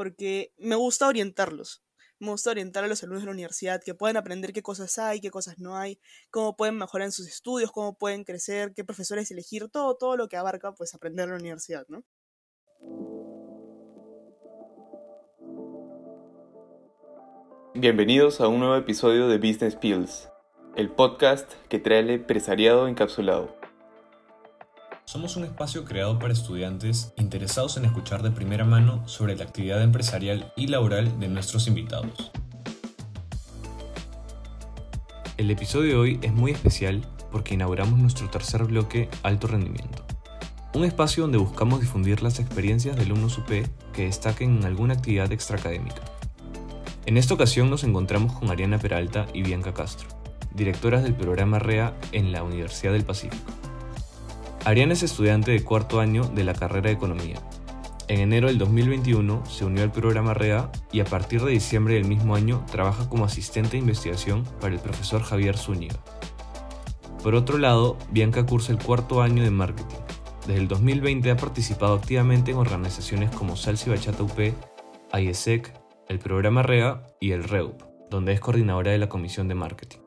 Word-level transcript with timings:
porque 0.00 0.54
me 0.56 0.76
gusta 0.76 1.06
orientarlos. 1.08 1.82
Me 2.20 2.30
gusta 2.30 2.52
orientar 2.52 2.82
a 2.82 2.86
los 2.86 3.02
alumnos 3.02 3.20
de 3.20 3.26
la 3.26 3.32
universidad, 3.32 3.82
que 3.84 3.92
puedan 3.94 4.16
aprender 4.16 4.54
qué 4.54 4.62
cosas 4.62 4.96
hay, 4.96 5.20
qué 5.20 5.30
cosas 5.30 5.58
no 5.58 5.76
hay, 5.76 6.00
cómo 6.30 6.56
pueden 6.56 6.78
mejorar 6.78 7.04
en 7.04 7.12
sus 7.12 7.28
estudios, 7.28 7.70
cómo 7.70 7.98
pueden 7.98 8.24
crecer, 8.24 8.72
qué 8.74 8.82
profesores 8.82 9.30
elegir, 9.30 9.68
todo, 9.68 9.98
todo 9.98 10.16
lo 10.16 10.26
que 10.30 10.38
abarca 10.38 10.72
pues 10.72 10.94
aprender 10.94 11.24
en 11.24 11.32
la 11.32 11.36
universidad, 11.36 11.84
¿no? 11.88 12.02
Bienvenidos 17.74 18.40
a 18.40 18.48
un 18.48 18.60
nuevo 18.60 18.76
episodio 18.76 19.28
de 19.28 19.36
Business 19.36 19.76
Pills, 19.76 20.30
el 20.76 20.90
podcast 20.90 21.52
que 21.68 21.78
trae 21.78 21.98
el 21.98 22.08
empresariado 22.08 22.88
encapsulado. 22.88 23.59
Somos 25.10 25.34
un 25.34 25.42
espacio 25.42 25.84
creado 25.84 26.20
para 26.20 26.32
estudiantes 26.32 27.12
interesados 27.16 27.76
en 27.76 27.84
escuchar 27.84 28.22
de 28.22 28.30
primera 28.30 28.64
mano 28.64 29.02
sobre 29.08 29.34
la 29.34 29.42
actividad 29.42 29.82
empresarial 29.82 30.52
y 30.54 30.68
laboral 30.68 31.18
de 31.18 31.26
nuestros 31.26 31.66
invitados. 31.66 32.30
El 35.36 35.50
episodio 35.50 35.90
de 35.90 35.96
hoy 35.96 36.18
es 36.22 36.32
muy 36.32 36.52
especial 36.52 37.04
porque 37.32 37.54
inauguramos 37.54 37.98
nuestro 37.98 38.30
tercer 38.30 38.62
bloque 38.66 39.08
Alto 39.24 39.48
Rendimiento. 39.48 40.06
Un 40.74 40.84
espacio 40.84 41.24
donde 41.24 41.38
buscamos 41.38 41.80
difundir 41.80 42.22
las 42.22 42.38
experiencias 42.38 42.94
de 42.94 43.02
alumnos 43.02 43.36
UP 43.36 43.48
que 43.92 44.04
destaquen 44.04 44.58
en 44.58 44.64
alguna 44.64 44.94
actividad 44.94 45.32
extraacadémica. 45.32 46.02
En 47.06 47.16
esta 47.16 47.34
ocasión 47.34 47.68
nos 47.68 47.82
encontramos 47.82 48.34
con 48.34 48.48
Ariana 48.48 48.78
Peralta 48.78 49.26
y 49.34 49.42
Bianca 49.42 49.74
Castro, 49.74 50.08
directoras 50.54 51.02
del 51.02 51.16
programa 51.16 51.58
REA 51.58 51.96
en 52.12 52.30
la 52.30 52.44
Universidad 52.44 52.92
del 52.92 53.04
Pacífico. 53.04 53.69
Ariana 54.64 54.92
es 54.92 55.02
estudiante 55.02 55.52
de 55.52 55.64
cuarto 55.64 56.00
año 56.00 56.24
de 56.24 56.44
la 56.44 56.52
carrera 56.52 56.88
de 56.88 56.94
Economía. 56.94 57.40
En 58.08 58.20
enero 58.20 58.48
del 58.48 58.58
2021 58.58 59.46
se 59.46 59.64
unió 59.64 59.82
al 59.82 59.90
programa 59.90 60.34
REA 60.34 60.70
y 60.92 61.00
a 61.00 61.06
partir 61.06 61.42
de 61.42 61.52
diciembre 61.52 61.94
del 61.94 62.04
mismo 62.04 62.34
año 62.34 62.64
trabaja 62.70 63.08
como 63.08 63.24
asistente 63.24 63.72
de 63.72 63.78
investigación 63.78 64.44
para 64.60 64.74
el 64.74 64.80
profesor 64.80 65.22
Javier 65.22 65.56
Zúñiga. 65.56 65.96
Por 67.22 67.34
otro 67.34 67.56
lado, 67.56 67.96
Bianca 68.10 68.44
cursa 68.44 68.72
el 68.72 68.78
cuarto 68.78 69.22
año 69.22 69.42
de 69.42 69.50
marketing. 69.50 69.96
Desde 70.46 70.60
el 70.60 70.68
2020 70.68 71.30
ha 71.30 71.36
participado 71.38 71.94
activamente 71.94 72.50
en 72.50 72.58
organizaciones 72.58 73.30
como 73.30 73.56
Salsi 73.56 73.88
Bachata 73.88 74.22
UP, 74.22 74.38
IESEC, 75.14 75.72
el 76.08 76.18
programa 76.18 76.62
REA 76.62 77.02
y 77.18 77.30
el 77.32 77.44
REUP, 77.44 77.80
donde 78.10 78.34
es 78.34 78.40
coordinadora 78.40 78.90
de 78.90 78.98
la 78.98 79.08
Comisión 79.08 79.48
de 79.48 79.54
Marketing. 79.54 80.00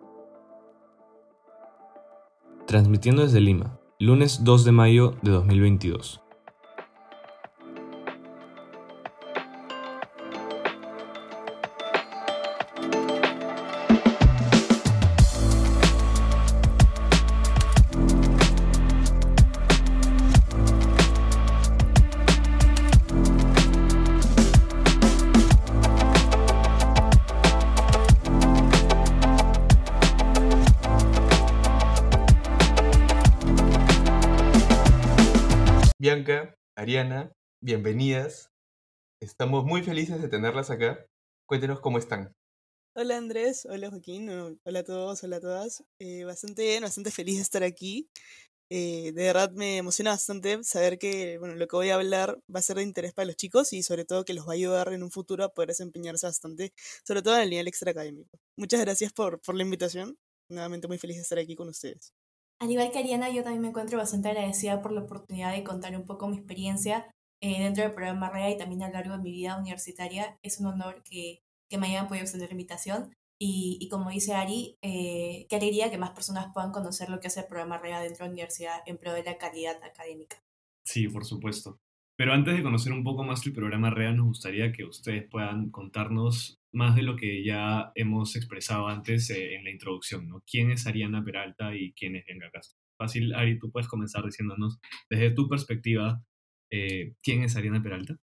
Transmitiendo 2.68 3.24
desde 3.24 3.40
Lima, 3.40 3.80
lunes 4.04 4.44
2 4.44 4.66
de 4.66 4.72
mayo 4.74 5.16
de 5.22 5.32
2022. 5.32 6.23
Bienvenidas. 37.74 38.52
Estamos 39.20 39.66
muy 39.66 39.82
felices 39.82 40.22
de 40.22 40.28
tenerlas 40.28 40.70
acá. 40.70 41.08
Cuéntenos 41.48 41.80
cómo 41.80 41.98
están. 41.98 42.32
Hola 42.96 43.18
Andrés, 43.18 43.66
hola 43.66 43.90
Joaquín, 43.90 44.30
hola 44.30 44.80
a 44.80 44.84
todos, 44.84 45.24
hola 45.24 45.38
a 45.38 45.40
todas. 45.40 45.84
Eh, 45.98 46.24
bastante 46.24 46.62
bien, 46.62 46.84
bastante 46.84 47.10
feliz 47.10 47.38
de 47.38 47.42
estar 47.42 47.64
aquí. 47.64 48.08
Eh, 48.70 49.12
de 49.16 49.24
verdad 49.24 49.52
me 49.54 49.78
emociona 49.78 50.12
bastante 50.12 50.64
saber 50.64 51.00
que 51.00 51.40
bueno, 51.40 51.56
lo 51.56 51.68
que 51.68 51.76
voy 51.76 51.90
a 51.90 51.96
hablar 51.96 52.38
va 52.48 52.60
a 52.60 52.62
ser 52.62 52.76
de 52.76 52.84
interés 52.84 53.12
para 53.12 53.26
los 53.26 53.38
chicos 53.38 53.74
y 53.74 53.82
sobre 53.82 54.06
todo 54.06 54.24
que 54.24 54.36
los 54.36 54.48
va 54.48 54.52
a 54.52 54.54
ayudar 54.54 54.94
en 54.94 55.02
un 55.02 55.10
futuro 55.10 55.44
a 55.44 55.50
poder 55.50 55.70
desempeñarse 55.70 56.28
bastante, 56.28 56.74
sobre 57.04 57.24
todo 57.24 57.36
en 57.38 57.42
el 57.42 57.50
nivel 57.50 57.68
extraacadémico. 57.68 58.38
Muchas 58.56 58.82
gracias 58.82 59.12
por, 59.14 59.42
por 59.42 59.56
la 59.56 59.64
invitación. 59.64 60.16
Nuevamente 60.48 60.88
muy 60.88 61.00
feliz 61.00 61.16
de 61.16 61.24
estar 61.24 61.40
aquí 61.40 61.56
con 61.56 61.70
ustedes. 61.70 62.14
Al 62.60 62.70
igual 62.70 62.92
que 62.92 63.00
Ariana, 63.00 63.32
yo 63.32 63.42
también 63.42 63.64
me 63.64 63.70
encuentro 63.70 63.98
bastante 63.98 64.30
agradecida 64.30 64.80
por 64.84 64.92
la 64.92 65.02
oportunidad 65.02 65.54
de 65.54 65.64
contar 65.64 65.96
un 65.98 66.06
poco 66.06 66.28
mi 66.28 66.38
experiencia 66.38 67.12
eh, 67.44 67.62
dentro 67.62 67.84
del 67.84 67.92
programa 67.92 68.30
REA 68.30 68.52
y 68.52 68.58
también 68.58 68.84
a 68.84 68.88
lo 68.88 68.94
largo 68.94 69.18
de 69.18 69.22
mi 69.22 69.32
vida 69.34 69.58
universitaria. 69.58 70.40
Es 70.44 70.62
un 70.62 70.68
honor 70.68 71.04
que, 71.04 71.44
que 71.70 71.78
me 71.78 71.88
hayan 71.88 72.08
podido 72.08 72.24
extender 72.24 72.48
la 72.48 72.54
invitación. 72.54 73.14
Y, 73.38 73.78
y 73.82 73.90
como 73.90 74.12
dice 74.12 74.34
Ari, 74.34 74.78
eh, 74.82 75.46
qué 75.50 75.58
alegría 75.58 75.92
que 75.92 75.98
más 75.98 76.12
personas 76.12 76.54
puedan 76.54 76.72
conocer 76.72 77.10
lo 77.10 77.20
que 77.20 77.28
hace 77.28 77.42
el 77.42 77.48
programa 77.48 77.80
REA 77.80 78.00
dentro 78.00 78.24
de 78.24 78.30
la 78.30 78.34
universidad 78.34 78.80
en 78.86 78.98
pro 78.98 79.12
de 79.12 79.24
la 79.24 79.38
calidad 79.38 79.76
académica. 79.84 80.38
Sí, 80.86 81.10
por 81.10 81.26
supuesto. 81.26 81.82
Pero 82.16 82.32
antes 82.32 82.56
de 82.56 82.64
conocer 82.64 82.94
un 82.94 83.04
poco 83.04 83.26
más 83.26 83.46
el 83.46 83.52
programa 83.52 83.90
REA, 83.90 84.14
nos 84.14 84.28
gustaría 84.28 84.72
que 84.72 84.86
ustedes 84.86 85.28
puedan 85.30 85.70
contarnos 85.70 86.62
más 86.72 86.96
de 86.96 87.02
lo 87.02 87.18
que 87.18 87.44
ya 87.44 87.92
hemos 87.96 88.38
expresado 88.38 88.88
antes 88.88 89.30
eh, 89.32 89.56
en 89.56 89.66
la 89.66 89.72
introducción, 89.72 90.30
¿no? 90.30 90.42
¿Quién 90.50 90.72
es 90.72 90.88
Ariana 90.88 91.26
Peralta 91.26 91.76
y 91.76 91.92
quién 91.92 92.16
es 92.16 92.26
Bianca 92.26 92.52
Castro? 92.54 92.80
Fácil, 92.98 93.34
Ari, 93.34 93.60
tú 93.60 93.70
puedes 93.70 93.90
comenzar 93.90 94.24
diciéndonos 94.24 94.80
desde 95.10 95.32
tu 95.32 95.50
perspectiva, 95.50 96.24
eh, 96.74 97.16
¿quién 97.22 97.44
es 97.44 97.56
Ariana 97.56 97.84
Peralta? 97.84 98.18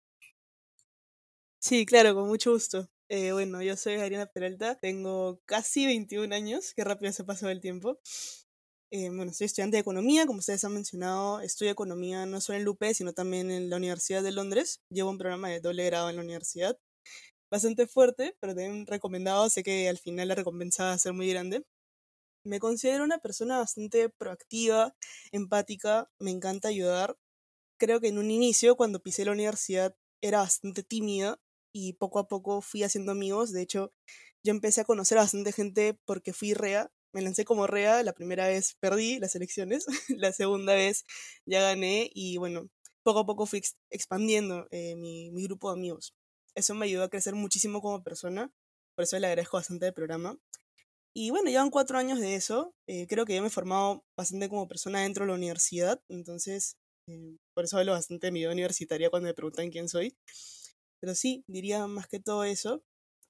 Sí, 1.60 1.84
claro, 1.86 2.14
con 2.14 2.28
mucho 2.28 2.52
gusto. 2.52 2.88
Eh, 3.08 3.32
bueno, 3.32 3.62
yo 3.62 3.76
soy 3.76 3.94
Ariana 3.94 4.26
Peralta, 4.26 4.76
tengo 4.78 5.40
casi 5.46 5.86
21 5.86 6.32
años, 6.32 6.72
qué 6.74 6.84
rápido 6.84 7.12
se 7.12 7.24
pasó 7.24 7.48
el 7.48 7.60
tiempo. 7.60 7.98
Eh, 8.90 9.10
bueno, 9.10 9.32
soy 9.34 9.46
estudiante 9.46 9.76
de 9.76 9.80
economía, 9.82 10.26
como 10.26 10.38
ustedes 10.38 10.64
han 10.64 10.72
mencionado, 10.74 11.40
estudio 11.40 11.72
economía 11.72 12.24
no 12.26 12.40
solo 12.40 12.56
en 12.56 12.62
el 12.62 12.68
UP, 12.68 12.94
sino 12.94 13.12
también 13.12 13.50
en 13.50 13.68
la 13.70 13.76
Universidad 13.76 14.22
de 14.22 14.32
Londres. 14.32 14.80
Llevo 14.90 15.10
un 15.10 15.18
programa 15.18 15.50
de 15.50 15.60
doble 15.60 15.84
grado 15.84 16.08
en 16.10 16.16
la 16.16 16.22
universidad. 16.22 16.78
Bastante 17.50 17.86
fuerte, 17.86 18.36
pero 18.40 18.54
también 18.54 18.86
recomendado. 18.86 19.50
Sé 19.50 19.62
que 19.62 19.88
al 19.88 19.98
final 19.98 20.28
la 20.28 20.36
recompensa 20.36 20.84
va 20.84 20.92
a 20.94 20.98
ser 20.98 21.12
muy 21.14 21.28
grande. 21.30 21.64
Me 22.44 22.60
considero 22.60 23.04
una 23.04 23.18
persona 23.18 23.58
bastante 23.58 24.08
proactiva, 24.10 24.94
empática, 25.32 26.10
me 26.18 26.30
encanta 26.32 26.68
ayudar. 26.68 27.16
Creo 27.78 28.00
que 28.00 28.08
en 28.08 28.18
un 28.18 28.30
inicio, 28.30 28.76
cuando 28.76 29.02
pisé 29.02 29.24
la 29.24 29.32
universidad, 29.32 29.96
era 30.20 30.38
bastante 30.40 30.82
tímida 30.82 31.40
y 31.72 31.94
poco 31.94 32.18
a 32.18 32.28
poco 32.28 32.60
fui 32.60 32.82
haciendo 32.82 33.12
amigos. 33.12 33.52
De 33.52 33.62
hecho, 33.62 33.92
yo 34.44 34.50
empecé 34.52 34.82
a 34.82 34.84
conocer 34.84 35.18
a 35.18 35.22
bastante 35.22 35.52
gente 35.52 35.98
porque 36.04 36.32
fui 36.32 36.54
REA 36.54 36.90
me 37.12 37.22
lancé 37.22 37.44
como 37.44 37.66
REA, 37.66 38.02
la 38.02 38.12
primera 38.12 38.46
vez 38.46 38.76
perdí 38.80 39.18
las 39.18 39.34
elecciones, 39.34 39.86
la 40.08 40.32
segunda 40.32 40.74
vez 40.74 41.04
ya 41.46 41.62
gané 41.62 42.10
y 42.14 42.36
bueno, 42.36 42.68
poco 43.02 43.20
a 43.20 43.26
poco 43.26 43.46
fui 43.46 43.62
expandiendo 43.90 44.66
eh, 44.70 44.94
mi, 44.96 45.30
mi, 45.30 45.44
grupo 45.44 45.70
de 45.72 45.78
amigos. 45.78 46.14
Eso 46.54 46.74
me 46.74 46.86
ayudó 46.86 47.04
a 47.04 47.08
crecer 47.08 47.34
muchísimo 47.34 47.80
como 47.80 48.02
persona, 48.02 48.52
por 48.94 49.04
eso 49.04 49.18
le 49.18 49.26
agradezco 49.26 49.56
bastante 49.56 49.86
el 49.86 49.94
programa. 49.94 50.38
Y 51.14 51.30
bueno, 51.30 51.50
llevan 51.50 51.70
cuatro 51.70 51.98
años 51.98 52.20
de 52.20 52.34
eso, 52.34 52.74
eh, 52.86 53.06
creo 53.08 53.24
que 53.24 53.34
yo 53.34 53.42
me 53.42 53.48
he 53.48 53.50
formado 53.50 54.04
bastante 54.16 54.48
como 54.48 54.68
persona 54.68 55.00
dentro 55.02 55.24
de 55.24 55.28
la 55.28 55.36
universidad, 55.36 56.00
entonces 56.08 56.76
eh, 57.08 57.36
por 57.54 57.64
eso 57.64 57.78
hablo 57.78 57.92
bastante 57.92 58.28
de 58.28 58.32
mi 58.32 58.40
vida 58.40 58.52
universitaria 58.52 59.10
cuando 59.10 59.28
me 59.28 59.34
preguntan 59.34 59.70
quién 59.70 59.88
soy. 59.88 60.16
Pero 61.00 61.14
sí, 61.14 61.44
diría 61.48 61.86
más 61.86 62.08
que 62.08 62.20
todo 62.20 62.44
eso. 62.44 62.82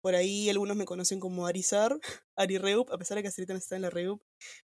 Por 0.03 0.15
ahí 0.15 0.49
algunos 0.50 0.77
me 0.77 0.84
conocen 0.84 1.21
como 1.21 1.47
Arizar, 1.47 1.99
Ari 2.37 2.59
Reup, 2.59 2.91
a 2.93 2.99
pesar 2.99 3.16
de 3.16 3.22
que 3.22 3.28
ahorita 3.28 3.53
no 3.53 3.59
está 3.59 3.77
en 3.77 3.83
la 3.83 3.91
Reup, 3.91 4.22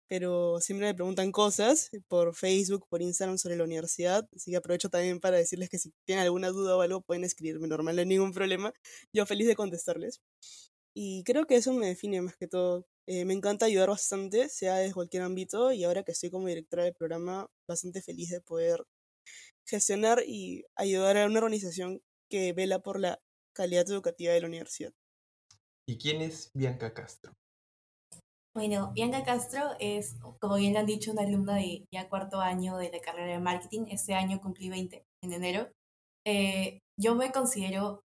pero 0.09 0.61
siempre 0.61 0.87
me 0.89 0.95
preguntan 0.95 1.33
cosas 1.33 1.91
por 2.09 2.35
Facebook, 2.35 2.87
por 2.91 3.03
Instagram 3.03 3.39
sobre 3.39 3.57
la 3.57 3.65
universidad, 3.65 4.29
así 4.37 4.51
que 4.51 4.59
aprovecho 4.59 4.91
también 4.91 5.21
para 5.21 5.39
decirles 5.39 5.71
que 5.71 5.79
si 5.79 5.93
tienen 6.07 6.25
alguna 6.25 6.51
duda 6.51 6.77
o 6.77 6.83
algo 6.83 7.01
pueden 7.03 7.25
escribirme 7.25 7.69
normal, 7.69 7.97
no 7.97 8.01
hay 8.03 8.07
ningún 8.07 8.33
problema, 8.33 8.73
yo 9.15 9.27
feliz 9.27 9.47
de 9.49 9.57
contestarles. 9.57 10.21
Y 10.95 11.25
creo 11.25 11.47
que 11.47 11.57
eso 11.57 11.73
me 11.73 11.87
define 11.87 12.21
más 12.21 12.37
que 12.37 12.49
todo. 12.49 12.87
Eh, 13.07 13.25
me 13.25 13.35
encanta 13.35 13.67
ayudar 13.67 13.89
bastante, 13.89 14.49
sea 14.49 14.77
de 14.77 14.93
cualquier 14.93 15.23
ámbito, 15.23 15.73
y 15.73 15.85
ahora 15.85 16.03
que 16.03 16.13
estoy 16.13 16.31
como 16.31 16.47
directora 16.49 16.85
del 16.85 16.95
programa, 16.95 17.49
bastante 17.69 18.03
feliz 18.03 18.31
de 18.31 18.41
poder 18.43 18.85
gestionar 19.67 20.23
y 20.27 20.65
ayudar 20.77 21.17
a 21.17 21.27
una 21.27 21.39
organización 21.39 22.01
que 22.31 22.53
vela 22.53 22.81
por 22.81 22.99
la 22.99 23.21
calidad 23.55 23.89
educativa 23.89 24.33
de 24.33 24.41
la 24.41 24.47
universidad. 24.49 24.93
¿Y 25.87 25.99
quién 25.99 26.23
es 26.23 26.51
Bianca 26.55 26.95
Castro? 26.95 27.33
Bueno, 28.55 28.93
Bianca 28.93 29.25
Castro 29.25 29.71
es, 29.81 30.17
como 30.41 30.57
bien 30.57 30.77
han 30.77 30.87
dicho, 30.87 31.13
una 31.13 31.23
alumna 31.23 31.57
de 31.57 31.87
ya 31.93 32.09
cuarto 32.09 32.41
año 32.41 32.77
de 32.77 32.91
la 32.91 33.01
carrera 33.01 33.33
de 33.33 33.41
marketing. 33.41 33.87
Este 33.89 34.15
año 34.15 34.41
cumplí 34.41 34.69
20 34.69 35.05
en 35.23 35.33
enero. 35.33 35.71
Eh, 36.27 36.81
yo 37.01 37.15
me 37.15 37.33
considero 37.33 38.03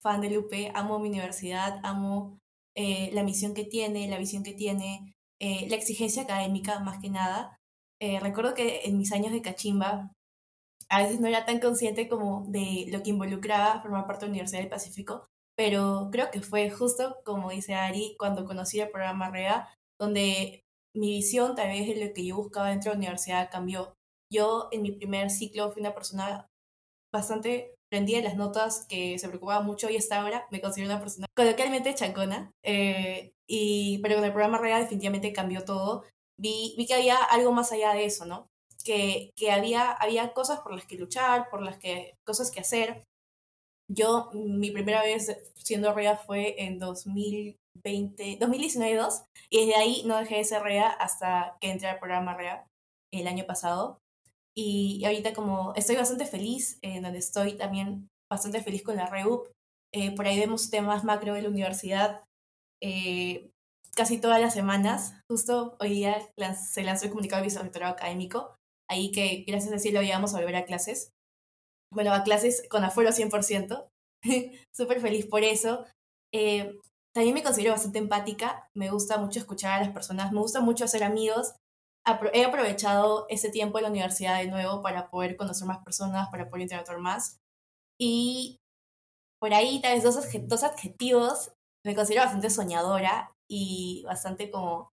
fan 0.00 0.20
del 0.20 0.38
UP, 0.38 0.52
amo 0.74 0.98
mi 0.98 1.08
universidad, 1.08 1.80
amo 1.82 2.38
eh, 2.76 3.10
la 3.12 3.24
misión 3.24 3.52
que 3.52 3.64
tiene, 3.64 4.08
la 4.08 4.18
visión 4.18 4.44
que 4.44 4.54
tiene, 4.54 5.14
eh, 5.40 5.68
la 5.68 5.76
exigencia 5.76 6.22
académica 6.22 6.78
más 6.80 7.00
que 7.00 7.10
nada. 7.10 7.58
recuerdo 8.20 8.54
que 8.54 8.82
en 8.84 8.98
mis 8.98 9.12
años 9.12 9.32
de 9.32 9.40
cachimba 9.40 10.12
a 10.88 11.02
veces 11.02 11.20
no 11.20 11.28
era 11.28 11.44
tan 11.44 11.60
consciente 11.60 12.08
como 12.08 12.44
de 12.48 12.86
lo 12.90 13.02
que 13.02 13.10
involucraba 13.10 13.80
formar 13.82 14.06
parte 14.06 14.24
de 14.24 14.28
la 14.28 14.32
Universidad 14.32 14.60
del 14.60 14.70
Pacífico, 14.70 15.26
pero 15.56 16.08
creo 16.10 16.30
que 16.30 16.40
fue 16.40 16.70
justo 16.70 17.16
como 17.24 17.50
dice 17.50 17.74
Ari 17.74 18.16
cuando 18.18 18.44
conocí 18.44 18.80
el 18.80 18.90
programa 18.90 19.30
REA, 19.30 19.68
donde 19.98 20.64
mi 20.94 21.10
visión 21.10 21.54
tal 21.54 21.68
vez 21.68 21.86
de 21.88 22.06
lo 22.06 22.12
que 22.12 22.24
yo 22.24 22.36
buscaba 22.36 22.70
dentro 22.70 22.90
de 22.90 22.96
la 22.96 23.00
universidad 23.00 23.50
cambió. 23.50 23.94
Yo 24.32 24.68
en 24.72 24.82
mi 24.82 24.92
primer 24.92 25.30
ciclo 25.30 25.70
fui 25.72 25.80
una 25.80 25.94
persona 25.94 26.46
bastante 27.12 27.74
prendida 27.90 28.18
de 28.18 28.24
las 28.24 28.36
notas, 28.36 28.86
que 28.88 29.18
se 29.18 29.28
preocupaba 29.28 29.62
mucho 29.62 29.88
y 29.88 29.96
hasta 29.96 30.20
ahora 30.20 30.46
me 30.50 30.60
considero 30.60 30.92
una 30.92 31.00
persona 31.00 31.26
coloquialmente 31.36 31.94
chancona, 31.94 32.50
eh, 32.64 33.32
y, 33.48 33.98
pero 34.02 34.16
con 34.16 34.24
el 34.24 34.32
programa 34.32 34.58
REA 34.58 34.80
definitivamente 34.80 35.32
cambió 35.32 35.64
todo. 35.64 36.04
Vi, 36.36 36.74
vi 36.76 36.86
que 36.86 36.94
había 36.94 37.16
algo 37.16 37.52
más 37.52 37.70
allá 37.70 37.94
de 37.94 38.04
eso, 38.06 38.24
¿no? 38.24 38.48
Que, 38.84 39.30
que 39.36 39.50
había, 39.50 39.92
había 39.92 40.32
cosas 40.34 40.60
por 40.60 40.74
las 40.74 40.84
que 40.84 40.96
luchar, 40.96 41.48
por 41.48 41.62
las 41.62 41.78
que, 41.78 42.16
cosas 42.26 42.50
que 42.50 42.60
hacer. 42.60 43.02
Yo, 43.90 44.30
mi 44.32 44.70
primera 44.70 45.02
vez 45.02 45.36
siendo 45.56 45.94
REA 45.94 46.16
fue 46.16 46.62
en 46.62 46.78
2020, 46.78 48.38
2019-2, 48.38 49.24
y 49.50 49.60
desde 49.60 49.76
ahí 49.76 50.02
no 50.06 50.18
dejé 50.18 50.36
de 50.36 50.44
ser 50.44 50.62
REA 50.62 50.88
hasta 50.88 51.56
que 51.60 51.70
entré 51.70 51.88
al 51.88 51.98
programa 51.98 52.34
REA 52.34 52.66
el 53.12 53.26
año 53.26 53.46
pasado. 53.46 53.98
Y 54.56 55.04
ahorita 55.04 55.32
como 55.32 55.74
estoy 55.74 55.96
bastante 55.96 56.26
feliz, 56.26 56.78
en 56.82 57.02
donde 57.02 57.18
estoy 57.18 57.54
también 57.54 58.08
bastante 58.30 58.62
feliz 58.62 58.82
con 58.82 58.96
la 58.96 59.06
REUP, 59.06 59.48
eh, 59.94 60.14
por 60.14 60.26
ahí 60.26 60.38
vemos 60.38 60.70
temas 60.70 61.04
macro 61.04 61.34
de 61.34 61.42
la 61.42 61.48
universidad 61.48 62.24
eh, 62.82 63.50
casi 63.94 64.18
todas 64.18 64.40
las 64.40 64.54
semanas. 64.54 65.14
Justo 65.30 65.76
hoy 65.80 65.90
día 65.90 66.18
se 66.54 66.82
lanzó 66.82 67.04
el 67.04 67.10
comunicado 67.10 67.40
de 67.40 67.46
vicerrectorado 67.46 67.94
académico, 67.94 68.56
ahí 68.88 69.10
que 69.10 69.44
gracias 69.46 69.72
a 69.72 69.90
lo 69.90 70.02
íbamos 70.02 70.34
a 70.34 70.38
volver 70.38 70.56
a 70.56 70.64
clases. 70.64 71.12
Bueno, 71.92 72.12
a 72.12 72.22
clases 72.22 72.66
con 72.68 72.84
aforo 72.84 73.10
100%. 73.10 73.88
Súper 74.74 75.00
feliz 75.00 75.26
por 75.26 75.42
eso. 75.42 75.84
Eh, 76.32 76.78
también 77.14 77.34
me 77.34 77.42
considero 77.44 77.72
bastante 77.72 77.98
empática, 77.98 78.68
me 78.74 78.90
gusta 78.90 79.18
mucho 79.18 79.38
escuchar 79.38 79.72
a 79.80 79.84
las 79.84 79.94
personas, 79.94 80.32
me 80.32 80.40
gusta 80.40 80.60
mucho 80.60 80.84
hacer 80.84 81.04
amigos 81.04 81.54
he 82.32 82.44
aprovechado 82.44 83.26
ese 83.28 83.50
tiempo 83.50 83.78
en 83.78 83.84
la 83.84 83.90
universidad 83.90 84.38
de 84.38 84.48
nuevo 84.48 84.82
para 84.82 85.10
poder 85.10 85.36
conocer 85.36 85.66
más 85.66 85.82
personas, 85.84 86.28
para 86.30 86.48
poder 86.48 86.62
interactuar 86.62 86.98
más. 86.98 87.38
Y 87.98 88.58
por 89.40 89.54
ahí, 89.54 89.80
tal 89.80 89.94
vez 89.94 90.04
dos, 90.04 90.18
dos 90.42 90.64
adjetivos, 90.64 91.52
me 91.84 91.94
considero 91.94 92.24
bastante 92.24 92.50
soñadora 92.50 93.32
y 93.48 94.02
bastante 94.04 94.50
como 94.50 94.90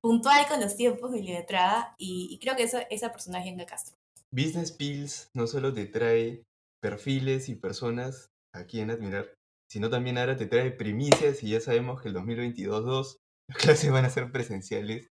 puntual 0.00 0.46
con 0.48 0.60
los 0.60 0.76
tiempos, 0.76 1.10
milimetrada, 1.10 1.94
y, 1.98 2.28
y 2.30 2.38
creo 2.38 2.56
que 2.56 2.64
eso, 2.64 2.78
esa 2.90 3.12
persona 3.12 3.38
es 3.38 3.44
Yenga 3.44 3.66
Castro. 3.66 3.96
Business 4.30 4.72
Pills 4.72 5.28
no 5.34 5.46
solo 5.46 5.72
te 5.72 5.86
trae 5.86 6.42
perfiles 6.80 7.48
y 7.48 7.54
personas 7.54 8.28
a 8.54 8.64
quien 8.64 8.90
admirar, 8.90 9.34
sino 9.70 9.90
también 9.90 10.18
ahora 10.18 10.36
te 10.36 10.46
trae 10.46 10.70
primicias 10.70 11.42
y 11.42 11.50
ya 11.50 11.60
sabemos 11.60 12.02
que 12.02 12.08
el 12.08 12.14
2022-2 12.14 13.16
las 13.48 13.58
clases 13.58 13.92
van 13.92 14.04
a 14.04 14.10
ser 14.10 14.32
presenciales 14.32 15.12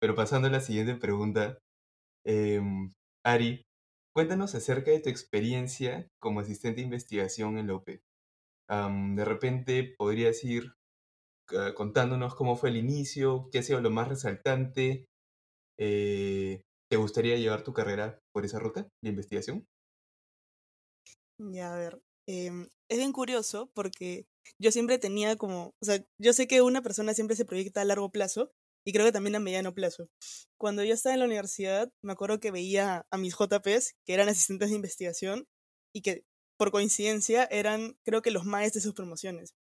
pero 0.00 0.14
pasando 0.14 0.48
a 0.48 0.50
la 0.50 0.60
siguiente 0.60 0.96
pregunta, 0.96 1.58
em, 2.24 2.90
Ari, 3.24 3.62
cuéntanos 4.14 4.54
acerca 4.54 4.90
de 4.90 5.00
tu 5.00 5.10
experiencia 5.10 6.08
como 6.20 6.40
asistente 6.40 6.80
de 6.80 6.86
investigación 6.86 7.58
en 7.58 7.66
la 7.66 7.74
UP. 7.74 8.00
de 9.16 9.24
repente 9.24 9.94
podrías 9.98 10.44
ir 10.44 10.74
ah, 11.58 11.74
contándonos 11.74 12.34
cómo 12.34 12.56
fue 12.56 12.70
el 12.70 12.76
inicio, 12.76 13.48
qué 13.52 13.58
ha 13.58 13.62
sido 13.62 13.80
lo 13.80 13.90
más 13.90 14.08
resaltante. 14.08 15.06
Eh, 15.78 16.62
¿Te 16.90 16.96
gustaría 16.96 17.36
llevar 17.36 17.62
tu 17.64 17.72
carrera 17.72 18.18
por 18.32 18.44
esa 18.44 18.58
ruta 18.58 18.88
de 19.02 19.10
investigación? 19.10 19.66
Ya, 21.38 21.72
a 21.72 21.78
ver, 21.78 22.02
em, 22.26 22.68
es 22.88 22.98
bien 22.98 23.12
curioso 23.12 23.70
porque 23.74 24.26
yo 24.60 24.70
siempre 24.72 24.98
tenía 24.98 25.36
como, 25.36 25.74
o 25.80 25.84
sea, 25.84 26.04
yo 26.20 26.32
sé 26.32 26.46
que 26.46 26.62
una 26.62 26.82
persona 26.82 27.14
siempre 27.14 27.36
se 27.36 27.44
proyecta 27.44 27.80
a 27.80 27.84
largo 27.84 28.10
plazo, 28.10 28.50
y 28.84 28.92
creo 28.92 29.04
que 29.06 29.12
también 29.12 29.36
a 29.36 29.40
mediano 29.40 29.74
plazo. 29.74 30.08
Cuando 30.58 30.84
yo 30.84 30.94
estaba 30.94 31.14
en 31.14 31.20
la 31.20 31.26
universidad, 31.26 31.90
me 32.02 32.12
acuerdo 32.12 32.40
que 32.40 32.50
veía 32.50 33.06
a 33.10 33.18
mis 33.18 33.34
JPs, 33.34 33.94
que 34.06 34.14
eran 34.14 34.28
asistentes 34.28 34.70
de 34.70 34.76
investigación, 34.76 35.46
y 35.94 36.02
que 36.02 36.24
por 36.58 36.70
coincidencia 36.70 37.44
eran, 37.50 37.96
creo 38.04 38.22
que 38.22 38.30
los 38.30 38.44
maestros 38.44 38.82
de 38.82 38.88
sus 38.88 38.94
promociones. 38.94 39.54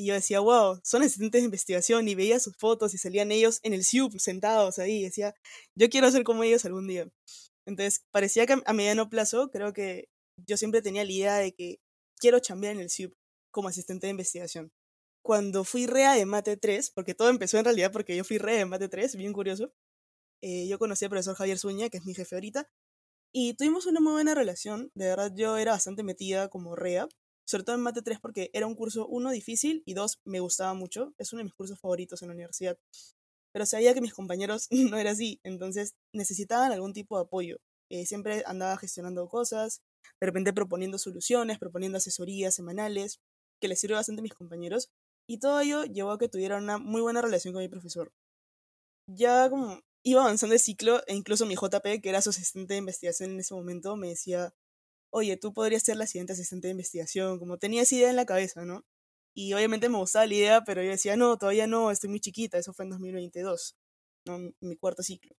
Y 0.00 0.06
yo 0.06 0.14
decía, 0.14 0.40
wow, 0.40 0.80
son 0.82 1.02
asistentes 1.02 1.42
de 1.42 1.44
investigación, 1.44 2.08
y 2.08 2.14
veía 2.14 2.40
sus 2.40 2.56
fotos 2.56 2.94
y 2.94 2.98
salían 2.98 3.32
ellos 3.32 3.60
en 3.62 3.74
el 3.74 3.84
SIUP 3.84 4.18
sentados 4.18 4.78
ahí, 4.78 5.00
y 5.00 5.04
decía, 5.04 5.34
yo 5.74 5.90
quiero 5.90 6.10
ser 6.10 6.24
como 6.24 6.42
ellos 6.42 6.64
algún 6.64 6.88
día. 6.88 7.06
Entonces, 7.66 8.02
parecía 8.10 8.46
que 8.46 8.56
a 8.64 8.72
mediano 8.72 9.10
plazo, 9.10 9.50
creo 9.50 9.74
que 9.74 10.08
yo 10.46 10.56
siempre 10.56 10.80
tenía 10.80 11.04
la 11.04 11.12
idea 11.12 11.36
de 11.36 11.52
que 11.52 11.80
quiero 12.18 12.38
chambear 12.40 12.76
en 12.76 12.80
el 12.80 12.88
SIUP 12.90 13.12
como 13.50 13.68
asistente 13.68 14.06
de 14.06 14.12
investigación 14.12 14.72
cuando 15.22 15.64
fui 15.64 15.86
rea 15.86 16.14
de 16.14 16.24
Mate 16.26 16.56
3, 16.56 16.92
porque 16.94 17.14
todo 17.14 17.28
empezó 17.28 17.58
en 17.58 17.64
realidad 17.64 17.92
porque 17.92 18.16
yo 18.16 18.24
fui 18.24 18.38
rea 18.38 18.56
de 18.56 18.64
Mate 18.64 18.88
3, 18.88 19.16
bien 19.16 19.32
curioso, 19.32 19.72
eh, 20.42 20.66
yo 20.66 20.78
conocí 20.78 21.04
al 21.04 21.10
profesor 21.10 21.36
Javier 21.36 21.58
Zuña, 21.58 21.90
que 21.90 21.98
es 21.98 22.06
mi 22.06 22.14
jefe 22.14 22.36
ahorita, 22.36 22.70
y 23.32 23.54
tuvimos 23.54 23.86
una 23.86 24.00
muy 24.00 24.12
buena 24.12 24.34
relación, 24.34 24.90
de 24.94 25.06
verdad 25.06 25.32
yo 25.36 25.58
era 25.58 25.72
bastante 25.72 26.02
metida 26.02 26.48
como 26.48 26.74
rea, 26.74 27.06
sobre 27.50 27.64
todo 27.64 27.74
en 27.74 27.82
Mate 27.82 28.02
3 28.02 28.20
porque 28.20 28.48
era 28.52 28.68
un 28.68 28.76
curso, 28.76 29.08
uno, 29.08 29.32
difícil, 29.32 29.82
y 29.84 29.94
dos, 29.94 30.20
me 30.24 30.38
gustaba 30.38 30.72
mucho, 30.72 31.14
es 31.18 31.32
uno 31.32 31.40
de 31.40 31.44
mis 31.44 31.54
cursos 31.54 31.80
favoritos 31.80 32.22
en 32.22 32.28
la 32.28 32.34
universidad. 32.34 32.78
Pero 33.52 33.66
sabía 33.66 33.92
que 33.92 34.00
mis 34.00 34.14
compañeros 34.14 34.68
no 34.70 34.96
era 34.96 35.10
así, 35.10 35.40
entonces 35.42 35.96
necesitaban 36.12 36.70
algún 36.70 36.92
tipo 36.92 37.16
de 37.16 37.24
apoyo. 37.24 37.58
Eh, 37.90 38.06
siempre 38.06 38.44
andaba 38.46 38.76
gestionando 38.76 39.28
cosas, 39.28 39.82
de 40.20 40.26
repente 40.26 40.52
proponiendo 40.52 40.96
soluciones, 40.96 41.58
proponiendo 41.58 41.98
asesorías 41.98 42.54
semanales, 42.54 43.18
que 43.60 43.66
les 43.66 43.80
sirve 43.80 43.96
bastante 43.96 44.20
a 44.20 44.22
mis 44.22 44.34
compañeros, 44.34 44.88
y 45.26 45.38
todo 45.38 45.58
ello 45.60 45.84
llevó 45.84 46.12
a 46.12 46.18
que 46.18 46.28
tuviera 46.28 46.56
una 46.56 46.78
muy 46.78 47.00
buena 47.00 47.20
relación 47.20 47.52
con 47.52 47.62
mi 47.62 47.68
profesor. 47.68 48.12
Ya 49.08 49.50
como 49.50 49.80
iba 50.04 50.22
avanzando 50.22 50.54
el 50.54 50.60
ciclo, 50.60 51.02
e 51.08 51.16
incluso 51.16 51.46
mi 51.46 51.56
JP, 51.56 52.00
que 52.00 52.08
era 52.08 52.22
su 52.22 52.30
asistente 52.30 52.74
de 52.74 52.78
investigación 52.78 53.32
en 53.32 53.40
ese 53.40 53.54
momento, 53.54 53.96
me 53.96 54.10
decía, 54.10 54.54
oye, 55.10 55.36
tú 55.36 55.52
podrías 55.52 55.82
ser 55.82 55.96
la 55.96 56.06
siguiente 56.06 56.32
asistente 56.34 56.68
de 56.68 56.72
investigación, 56.72 57.38
como 57.38 57.58
tenía 57.58 57.82
esa 57.82 57.94
idea 57.96 58.10
en 58.10 58.16
la 58.16 58.26
cabeza, 58.26 58.64
¿no? 58.64 58.84
Y 59.34 59.52
obviamente 59.54 59.88
me 59.88 59.98
gustaba 59.98 60.26
la 60.26 60.34
idea, 60.34 60.64
pero 60.64 60.82
yo 60.82 60.90
decía, 60.90 61.16
no, 61.16 61.38
todavía 61.38 61.66
no, 61.66 61.90
estoy 61.90 62.10
muy 62.10 62.20
chiquita, 62.20 62.58
eso 62.58 62.72
fue 62.72 62.84
en 62.84 62.90
2022, 62.90 63.76
¿no? 64.26 64.38
mi 64.60 64.76
cuarto 64.76 65.02
ciclo. 65.02 65.34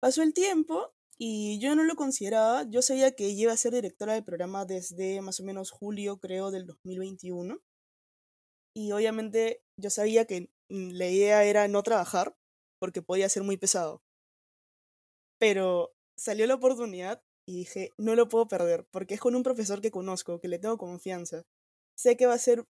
Pasó 0.00 0.22
el 0.22 0.34
tiempo 0.34 0.94
y 1.18 1.58
yo 1.60 1.74
no 1.74 1.84
lo 1.84 1.96
consideraba, 1.96 2.64
yo 2.68 2.82
sabía 2.82 3.12
que 3.12 3.28
iba 3.28 3.52
a 3.52 3.56
ser 3.56 3.72
directora 3.72 4.14
del 4.14 4.24
programa 4.24 4.66
desde 4.66 5.20
más 5.22 5.40
o 5.40 5.44
menos 5.44 5.70
julio, 5.70 6.18
creo, 6.18 6.50
del 6.50 6.66
2021 6.66 7.60
y 8.76 8.92
obviamente 8.92 9.62
yo 9.80 9.88
sabía 9.88 10.26
que 10.26 10.50
la 10.68 11.08
idea 11.08 11.44
era 11.44 11.66
no 11.66 11.82
trabajar 11.82 12.36
porque 12.78 13.00
podía 13.00 13.26
ser 13.30 13.42
muy 13.42 13.56
pesado. 13.56 14.02
Pero 15.38 15.94
salió 16.18 16.46
la 16.46 16.56
oportunidad 16.56 17.22
y 17.46 17.58
dije, 17.58 17.90
no 17.98 18.14
lo 18.14 18.28
puedo 18.28 18.48
perder 18.48 18.86
porque 18.90 19.14
es 19.14 19.20
con 19.20 19.36
un 19.36 19.42
profesor 19.42 19.80
que 19.80 19.90
conozco, 19.90 20.40
que 20.40 20.48
le 20.48 20.58
tengo 20.58 20.78
confianza. 20.78 21.44
Sé 21.96 22.16
que 22.16 22.26
va 22.26 22.34
a 22.34 22.38
ser 22.38 22.64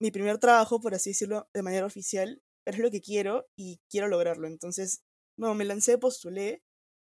mi 0.00 0.10
primer 0.10 0.38
trabajo, 0.38 0.80
por 0.80 0.94
así 0.94 1.10
decirlo, 1.10 1.48
de 1.54 1.62
manera 1.62 1.86
oficial, 1.86 2.40
pero 2.64 2.76
es 2.78 2.82
lo 2.82 2.90
que 2.90 3.00
quiero 3.00 3.46
y 3.56 3.80
quiero 3.90 4.08
lograrlo. 4.08 4.46
Entonces, 4.46 5.00
no, 5.38 5.54
me 5.54 5.64
lancé, 5.64 5.98
postulé. 5.98 6.62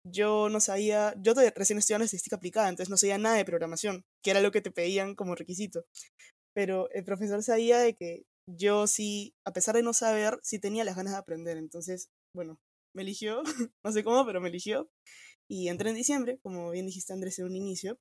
Yo 0.05 0.49
no 0.49 0.59
sabía, 0.59 1.13
yo 1.21 1.33
recién 1.55 1.77
estudiaba 1.77 2.03
estadística 2.03 2.35
aplicada, 2.35 2.69
entonces 2.69 2.89
no 2.89 2.97
sabía 2.97 3.19
nada 3.19 3.37
de 3.37 3.45
programación, 3.45 4.03
que 4.23 4.31
era 4.31 4.41
lo 4.41 4.51
que 4.51 4.61
te 4.61 4.71
pedían 4.71 5.15
como 5.15 5.35
requisito. 5.35 5.85
Pero 6.55 6.89
el 6.91 7.03
profesor 7.03 7.43
sabía 7.43 7.79
de 7.79 7.95
que 7.95 8.23
yo 8.47 8.87
sí, 8.87 9.35
a 9.45 9.53
pesar 9.53 9.75
de 9.75 9.83
no 9.83 9.93
saber, 9.93 10.39
sí 10.43 10.59
tenía 10.59 10.83
las 10.83 10.95
ganas 10.95 11.13
de 11.13 11.19
aprender. 11.19 11.57
Entonces, 11.57 12.09
bueno, 12.35 12.57
me 12.95 13.03
eligió, 13.03 13.43
no 13.85 13.91
sé 13.91 14.03
cómo, 14.03 14.25
pero 14.25 14.41
me 14.41 14.49
eligió. 14.49 14.89
Y 15.51 15.67
entré 15.67 15.89
en 15.89 15.98
diciembre, 15.98 16.39
como 16.41 16.72
bien 16.72 16.86
dijiste 16.86 17.12
Andrés 17.12 17.38
en 17.39 17.46
un 17.46 17.55
inicio. 17.58 18.00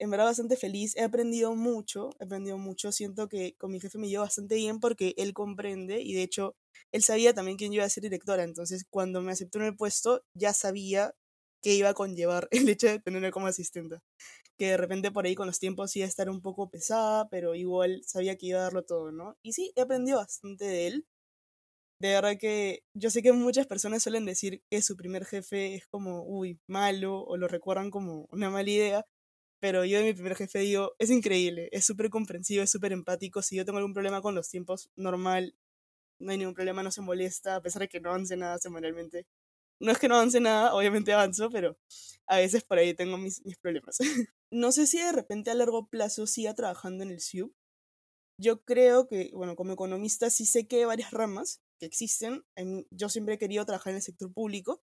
En 0.00 0.10
verdad 0.10 0.26
bastante 0.26 0.56
feliz, 0.56 0.96
he 0.96 1.02
aprendido 1.04 1.54
mucho, 1.56 2.10
he 2.20 2.24
aprendido 2.24 2.58
mucho, 2.58 2.92
siento 2.92 3.28
que 3.28 3.54
con 3.58 3.70
mi 3.72 3.80
jefe 3.80 3.98
me 3.98 4.08
llevo 4.08 4.24
bastante 4.24 4.56
bien 4.56 4.80
porque 4.80 5.14
él 5.18 5.34
comprende 5.34 6.02
y 6.02 6.14
de 6.14 6.22
hecho 6.22 6.56
él 6.92 7.02
sabía 7.02 7.34
también 7.34 7.58
quién 7.58 7.72
iba 7.74 7.84
a 7.84 7.90
ser 7.90 8.02
directora, 8.04 8.44
entonces 8.44 8.84
cuando 8.90 9.22
me 9.22 9.32
aceptó 9.32 9.58
en 9.60 9.66
el 9.66 9.76
puesto 9.76 10.24
ya 10.34 10.54
sabía 10.54 11.14
que 11.62 11.74
iba 11.74 11.90
a 11.90 11.94
conllevar 11.94 12.48
el 12.52 12.68
hecho 12.68 12.88
de 12.88 13.00
tenerme 13.00 13.30
como 13.32 13.46
asistente 13.48 13.98
que 14.58 14.68
de 14.68 14.76
repente 14.76 15.10
por 15.12 15.26
ahí 15.26 15.34
con 15.34 15.46
los 15.48 15.58
tiempos 15.58 15.96
iba 15.96 16.06
a 16.06 16.08
estar 16.08 16.30
un 16.30 16.42
poco 16.42 16.70
pesada, 16.70 17.28
pero 17.30 17.54
igual 17.54 18.02
sabía 18.06 18.36
que 18.36 18.46
iba 18.46 18.60
a 18.60 18.62
darlo 18.64 18.84
todo, 18.84 19.12
¿no? 19.12 19.36
Y 19.42 19.54
sí, 19.54 19.72
he 19.76 19.82
aprendido 19.82 20.18
bastante 20.18 20.66
de 20.66 20.86
él. 20.88 21.06
De 22.00 22.08
verdad 22.14 22.38
que 22.38 22.82
yo 22.94 23.10
sé 23.10 23.22
que 23.22 23.32
muchas 23.32 23.66
personas 23.66 24.02
suelen 24.02 24.24
decir 24.24 24.62
que 24.70 24.80
su 24.80 24.96
primer 24.96 25.26
jefe 25.26 25.74
es 25.74 25.86
como, 25.86 26.24
uy, 26.24 26.58
malo, 26.66 27.22
o 27.24 27.36
lo 27.36 27.46
recuerdan 27.46 27.90
como 27.90 28.26
una 28.30 28.48
mala 28.48 28.70
idea, 28.70 29.06
pero 29.60 29.84
yo 29.84 29.98
de 29.98 30.04
mi 30.04 30.14
primer 30.14 30.36
jefe 30.36 30.60
digo, 30.60 30.94
es 30.98 31.10
increíble, 31.10 31.68
es 31.72 31.84
súper 31.86 32.10
comprensivo, 32.10 32.62
es 32.62 32.70
súper 32.70 32.92
empático, 32.92 33.42
si 33.42 33.56
yo 33.56 33.66
tengo 33.66 33.78
algún 33.78 33.92
problema 33.94 34.22
con 34.22 34.34
los 34.34 34.48
tiempos, 34.50 34.90
normal, 34.96 35.54
no 36.20 36.32
hay 36.32 36.38
ningún 36.38 36.54
problema, 36.54 36.82
no 36.82 36.92
se 36.92 37.02
molesta, 37.02 37.56
a 37.56 37.62
pesar 37.62 37.82
de 37.82 37.88
que 37.88 38.00
no 38.00 38.10
avance 38.10 38.36
nada 38.36 38.58
semanalmente. 38.58 39.26
No 39.80 39.92
es 39.92 39.98
que 39.98 40.08
no 40.08 40.16
avance 40.16 40.40
nada, 40.40 40.74
obviamente 40.74 41.12
avanzo, 41.12 41.50
pero 41.50 41.78
a 42.28 42.38
veces 42.38 42.64
por 42.64 42.78
ahí 42.78 42.94
tengo 42.94 43.18
mis, 43.18 43.44
mis 43.46 43.58
problemas. 43.58 43.98
no 44.52 44.72
sé 44.72 44.86
si 44.86 44.98
de 44.98 45.12
repente 45.12 45.50
a 45.50 45.54
largo 45.54 45.88
plazo 45.88 46.26
siga 46.26 46.54
trabajando 46.54 47.04
en 47.04 47.10
el 47.12 47.20
SIUP. 47.20 47.54
Yo 48.38 48.62
creo 48.64 49.08
que, 49.08 49.30
bueno, 49.34 49.56
como 49.56 49.72
economista 49.74 50.30
sí 50.30 50.46
sé 50.46 50.66
que 50.66 50.78
hay 50.78 50.84
varias 50.86 51.12
ramas 51.12 51.60
que 51.80 51.86
existen. 51.86 52.44
Yo 52.90 53.08
siempre 53.08 53.34
he 53.34 53.38
querido 53.38 53.64
trabajar 53.64 53.92
en 53.92 53.96
el 53.96 54.02
sector 54.02 54.32
público 54.32 54.82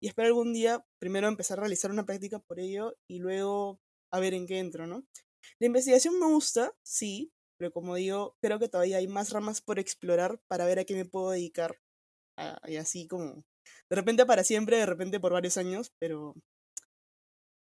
y 0.00 0.08
espero 0.08 0.28
algún 0.28 0.54
día 0.54 0.84
primero 0.98 1.28
empezar 1.28 1.58
a 1.58 1.62
realizar 1.62 1.90
una 1.90 2.06
práctica 2.06 2.38
por 2.38 2.60
ello 2.60 2.96
y 3.08 3.18
luego 3.18 3.80
a 4.12 4.20
ver 4.20 4.32
en 4.32 4.46
qué 4.46 4.60
entro, 4.60 4.86
¿no? 4.86 5.04
La 5.58 5.66
investigación 5.66 6.18
me 6.18 6.26
gusta, 6.26 6.72
sí, 6.82 7.32
pero 7.58 7.72
como 7.72 7.96
digo, 7.96 8.36
creo 8.40 8.58
que 8.58 8.68
todavía 8.68 8.98
hay 8.98 9.08
más 9.08 9.30
ramas 9.30 9.60
por 9.60 9.78
explorar 9.78 10.40
para 10.48 10.66
ver 10.66 10.78
a 10.78 10.84
qué 10.84 10.94
me 10.94 11.04
puedo 11.04 11.30
dedicar. 11.30 11.78
y 12.66 12.76
así 12.76 13.06
como, 13.08 13.44
de 13.90 13.96
repente 13.96 14.26
para 14.26 14.44
siempre, 14.44 14.78
de 14.78 14.86
repente 14.86 15.20
por 15.20 15.32
varios 15.32 15.56
años, 15.56 15.92
pero 15.98 16.34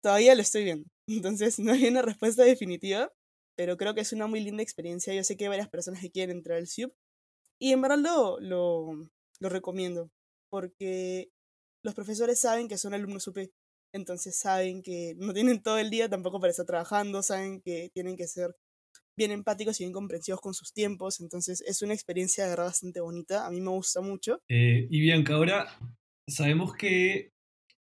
todavía 0.03 0.35
lo 0.35 0.41
estoy 0.41 0.63
viendo. 0.65 0.89
Entonces 1.07 1.59
no 1.59 1.73
hay 1.73 1.87
una 1.87 2.01
respuesta 2.01 2.43
definitiva, 2.43 3.11
pero 3.57 3.77
creo 3.77 3.95
que 3.95 4.01
es 4.01 4.13
una 4.13 4.27
muy 4.27 4.41
linda 4.41 4.63
experiencia. 4.63 5.13
Yo 5.13 5.23
sé 5.23 5.37
que 5.37 5.49
varias 5.49 5.69
personas 5.69 6.01
que 6.01 6.11
quieren 6.11 6.37
entrar 6.37 6.57
al 6.57 6.67
SIUP 6.67 6.93
y 7.59 7.71
en 7.71 7.81
verdad 7.81 7.99
lo, 7.99 8.39
lo, 8.39 9.09
lo 9.39 9.49
recomiendo, 9.49 10.11
porque 10.49 11.29
los 11.83 11.93
profesores 11.93 12.39
saben 12.39 12.67
que 12.67 12.77
son 12.77 12.93
alumnos 12.93 13.27
UP, 13.27 13.37
entonces 13.93 14.37
saben 14.37 14.81
que 14.81 15.15
no 15.17 15.33
tienen 15.33 15.61
todo 15.61 15.77
el 15.77 15.89
día 15.89 16.09
tampoco 16.09 16.39
para 16.39 16.51
estar 16.51 16.65
trabajando, 16.65 17.21
saben 17.21 17.61
que 17.61 17.89
tienen 17.93 18.17
que 18.17 18.27
ser 18.27 18.55
bien 19.17 19.31
empáticos 19.31 19.79
y 19.79 19.83
bien 19.83 19.93
comprensivos 19.93 20.41
con 20.41 20.53
sus 20.53 20.73
tiempos, 20.73 21.21
entonces 21.21 21.61
es 21.65 21.81
una 21.81 21.93
experiencia 21.93 22.53
bastante 22.55 22.99
bonita, 22.99 23.45
a 23.45 23.51
mí 23.51 23.61
me 23.61 23.69
gusta 23.69 24.01
mucho. 24.01 24.39
Eh, 24.49 24.87
y 24.89 24.99
Bianca, 24.99 25.35
ahora 25.35 25.67
sabemos 26.27 26.73
que 26.73 27.31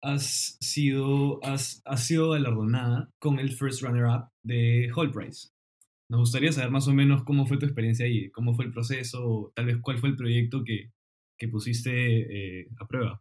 has 0.02 0.57
sido, 0.61 1.43
has, 1.43 1.81
has 1.85 2.07
sido 2.07 2.31
galardonada 2.31 3.11
con 3.19 3.38
el 3.38 3.52
First 3.52 3.83
Runner-Up 3.83 4.28
de 4.45 4.90
Hall 4.95 5.11
Prize. 5.11 5.49
Nos 6.11 6.21
gustaría 6.21 6.53
saber 6.53 6.71
más 6.71 6.87
o 6.89 6.93
menos 6.93 7.25
cómo 7.25 7.47
fue 7.47 7.59
tu 7.59 7.67
experiencia 7.67 8.07
ahí, 8.07 8.31
cómo 8.31 8.55
fue 8.55 8.67
el 8.67 8.73
proceso, 8.73 9.53
tal 9.55 9.67
vez 9.67 9.79
cuál 9.81 9.99
fue 9.99 10.11
el 10.11 10.17
proyecto 10.17 10.63
que, 10.65 10.91
que 11.39 11.49
pusiste 11.49 12.61
eh, 12.61 12.69
a 12.79 12.87
prueba. 12.87 13.21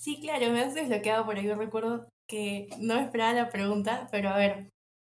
Sí, 0.00 0.20
claro, 0.20 0.50
me 0.50 0.60
has 0.60 0.74
desbloqueado 0.74 1.24
por 1.24 1.36
ahí. 1.36 1.52
Recuerdo 1.52 2.08
que 2.28 2.68
no 2.80 2.94
esperaba 2.98 3.32
la 3.32 3.48
pregunta, 3.50 4.08
pero 4.10 4.30
a 4.30 4.36
ver, 4.36 4.70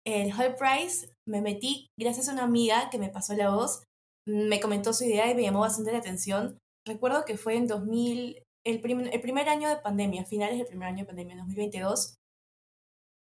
el 0.05 0.31
Hall 0.31 0.55
Prize 0.55 1.13
me 1.27 1.41
metí 1.41 1.87
gracias 1.99 2.29
a 2.29 2.33
una 2.33 2.43
amiga 2.43 2.89
que 2.89 2.97
me 2.97 3.09
pasó 3.09 3.35
la 3.35 3.49
voz, 3.49 3.83
me 4.27 4.59
comentó 4.59 4.93
su 4.93 5.05
idea 5.05 5.29
y 5.29 5.35
me 5.35 5.43
llamó 5.43 5.59
bastante 5.59 5.91
la 5.91 5.99
atención. 5.99 6.57
Recuerdo 6.87 7.25
que 7.25 7.37
fue 7.37 7.55
en 7.55 7.67
2000, 7.67 8.41
el, 8.65 9.09
el 9.11 9.21
primer 9.21 9.49
año 9.49 9.69
de 9.69 9.77
pandemia, 9.77 10.25
finales 10.25 10.57
del 10.57 10.67
primer 10.67 10.87
año 10.87 10.99
de 10.99 11.05
pandemia, 11.05 11.37
2022, 11.37 12.15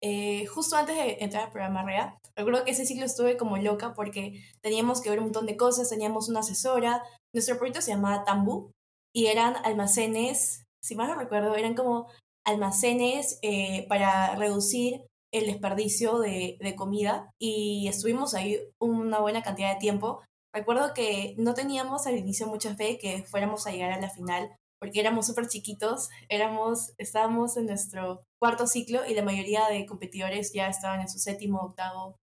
eh, 0.02 0.46
justo 0.46 0.76
antes 0.76 0.96
de 0.96 1.18
entrar 1.22 1.46
al 1.46 1.52
programa 1.52 1.84
REA, 1.84 2.18
recuerdo 2.36 2.64
que 2.64 2.72
ese 2.72 2.86
ciclo 2.86 3.06
estuve 3.06 3.38
como 3.38 3.58
loca 3.58 3.94
porque 3.94 4.44
teníamos 4.62 5.02
que 5.02 5.10
ver 5.10 5.20
un 5.20 5.26
montón 5.26 5.46
de 5.46 5.58
cosas, 5.58 5.90
teníamos 5.90 6.30
una 6.30 6.42
asesora, 6.42 7.04
nuestro 7.34 7.58
proyecto 7.58 7.82
se 7.82 7.92
llamaba 7.92 8.24
Tambu 8.24 8.72
y 9.14 9.28
eran 9.28 9.56
almacenes, 9.64 10.66
si 10.84 10.96
mal 10.96 11.08
no 11.08 11.16
recuerdo, 11.16 11.56
eran 11.56 11.74
como 11.74 12.08
almacenes 12.46 13.40
eh, 13.42 13.86
para 13.90 14.36
reducir 14.36 15.02
el 15.34 15.48
desperdicio 15.48 16.20
de, 16.20 16.58
de 16.62 16.76
comida 16.76 17.32
y 17.40 17.88
estuvimos 17.88 18.34
ahí 18.34 18.60
una 18.80 19.20
buena 19.20 19.42
cantidad 19.42 19.74
de 19.74 19.80
tiempo. 19.80 20.22
Recuerdo 20.54 20.94
que 20.94 21.36
no 21.38 21.54
teníamos 21.54 22.08
al 22.08 22.18
inicio 22.18 22.48
mucha 22.48 22.76
fe 22.76 22.98
que 22.98 23.24
fuéramos 23.24 23.68
a 23.68 23.72
llegar 23.72 23.92
a 23.92 24.00
la 24.00 24.10
final 24.10 24.56
porque 24.80 25.00
éramos 25.00 25.26
súper 25.26 25.48
chiquitos, 25.48 26.10
éramos, 26.30 26.94
estábamos 26.98 27.58
en 27.58 27.66
nuestro 27.66 28.24
cuarto 28.40 28.68
ciclo 28.68 29.06
y 29.08 29.14
la 29.14 29.24
mayoría 29.24 29.68
de 29.68 29.86
competidores 29.86 30.54
ya 30.54 30.68
estaban 30.68 31.02
en 31.02 31.10
su 31.10 31.20
séptimo, 31.20 31.60
octavo, 31.60 32.16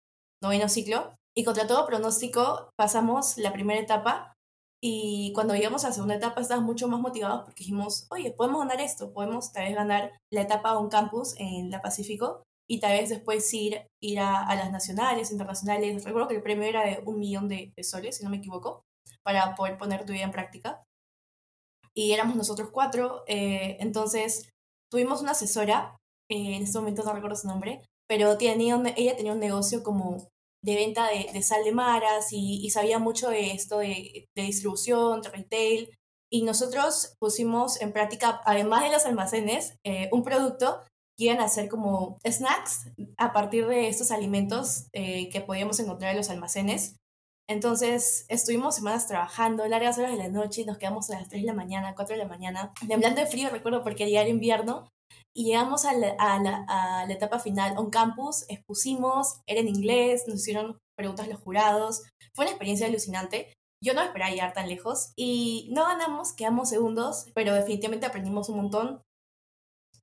noveno 0.42 0.68
ciclo. 0.68 1.14
Y 1.34 1.44
contra 1.44 1.66
todo 1.66 1.86
pronóstico 1.86 2.70
pasamos 2.76 3.38
la 3.38 3.52
primera 3.52 3.80
etapa 3.80 4.34
y 4.84 5.32
cuando 5.34 5.54
llegamos 5.54 5.84
a 5.84 5.88
la 5.88 5.94
segunda 5.94 6.16
etapa 6.16 6.40
estábamos 6.40 6.66
mucho 6.66 6.88
más 6.88 7.00
motivados 7.00 7.44
porque 7.44 7.60
dijimos, 7.60 8.06
oye, 8.10 8.32
podemos 8.32 8.60
ganar 8.60 8.80
esto, 8.80 9.12
podemos 9.12 9.52
tal 9.52 9.64
vez 9.64 9.74
ganar 9.74 10.12
la 10.30 10.42
etapa 10.42 10.70
a 10.70 10.78
un 10.78 10.90
campus 10.90 11.34
en 11.38 11.70
la 11.70 11.80
Pacífico 11.80 12.42
y 12.68 12.80
tal 12.80 12.92
vez 12.92 13.08
después 13.08 13.52
ir, 13.54 13.86
ir 14.02 14.20
a, 14.20 14.54
las 14.54 14.70
nacionales, 14.70 15.30
internacionales. 15.30 16.04
Recuerdo 16.04 16.28
que 16.28 16.36
el 16.36 16.42
premio 16.42 16.64
era 16.64 16.84
de 16.84 17.02
un 17.06 17.18
millón 17.18 17.48
de, 17.48 17.72
de 17.76 17.84
soles, 17.84 18.16
si 18.16 18.24
no 18.24 18.30
me 18.30 18.38
equivoco, 18.38 18.82
para 19.24 19.54
poder 19.54 19.78
poner 19.78 20.04
tu 20.04 20.12
vida 20.12 20.24
en 20.24 20.32
práctica 20.32 20.82
y 21.94 22.12
éramos 22.12 22.36
nosotros 22.36 22.70
cuatro. 22.72 23.24
Eh, 23.26 23.76
entonces 23.80 24.48
tuvimos 24.90 25.22
una 25.22 25.32
asesora, 25.32 25.96
eh, 26.30 26.56
en 26.56 26.62
este 26.62 26.78
momento 26.78 27.02
no 27.02 27.12
recuerdo 27.12 27.36
su 27.36 27.48
nombre, 27.48 27.82
pero 28.08 28.36
tenía 28.36 28.80
ella 28.96 29.16
tenía 29.16 29.32
un 29.32 29.40
negocio 29.40 29.82
como 29.82 30.28
de 30.64 30.76
venta 30.76 31.08
de, 31.08 31.42
sal 31.42 31.64
de 31.64 31.72
maras 31.72 32.28
y, 32.30 32.70
sabía 32.70 33.00
mucho 33.00 33.30
de 33.30 33.52
esto 33.52 33.78
de, 33.78 34.28
distribución, 34.36 35.20
de 35.22 35.30
retail. 35.30 35.90
Y 36.30 36.44
nosotros 36.44 37.14
pusimos 37.18 37.80
en 37.82 37.92
práctica, 37.92 38.40
además 38.44 38.84
de 38.84 38.90
los 38.90 39.04
almacenes, 39.04 39.74
eh, 39.84 40.08
un 40.12 40.22
producto 40.22 40.80
que 41.18 41.24
iban 41.24 41.40
a 41.40 41.44
hacer 41.44 41.68
como 41.68 42.18
snacks 42.26 42.86
a 43.18 43.32
partir 43.32 43.66
de 43.66 43.88
estos 43.88 44.10
alimentos 44.10 44.86
que 44.92 45.44
podíamos 45.46 45.78
encontrar 45.80 46.12
en 46.12 46.16
los 46.16 46.30
almacenes. 46.30 46.96
Entonces 47.48 48.24
estuvimos 48.28 48.76
semanas 48.76 49.06
trabajando, 49.06 49.66
largas 49.66 49.98
horas 49.98 50.12
de 50.12 50.18
la 50.18 50.28
noche, 50.28 50.62
y 50.62 50.64
nos 50.64 50.78
quedamos 50.78 51.10
a 51.10 51.18
las 51.18 51.28
3 51.28 51.42
de 51.42 51.46
la 51.46 51.54
mañana, 51.54 51.94
4 51.94 52.16
de 52.16 52.22
la 52.22 52.28
mañana, 52.28 52.72
temblando 52.86 53.20
de 53.20 53.26
frío, 53.26 53.50
recuerdo, 53.50 53.82
porque 53.82 54.10
ya 54.10 54.20
era 54.20 54.30
invierno, 54.30 54.88
y 55.34 55.44
llegamos 55.44 55.84
a 55.84 55.94
la, 55.94 57.06
etapa 57.08 57.38
final, 57.38 57.76
on 57.78 57.90
campus, 57.90 58.44
expusimos, 58.48 59.40
era 59.46 59.60
en 59.60 59.68
inglés, 59.68 60.24
nos 60.26 60.40
hicieron 60.40 60.78
preguntas 60.96 61.28
los 61.28 61.40
jurados, 61.40 62.02
fue 62.34 62.44
una 62.44 62.50
experiencia 62.52 62.86
alucinante. 62.86 63.52
Yo 63.82 63.94
no 63.94 64.02
esperaba 64.02 64.30
llegar 64.30 64.52
tan 64.52 64.68
lejos 64.68 65.12
y 65.16 65.68
no 65.72 65.84
ganamos, 65.84 66.34
quedamos 66.34 66.68
segundos, 66.68 67.26
pero 67.34 67.54
definitivamente 67.54 68.06
aprendimos 68.06 68.48
un 68.48 68.58
montón. 68.58 69.02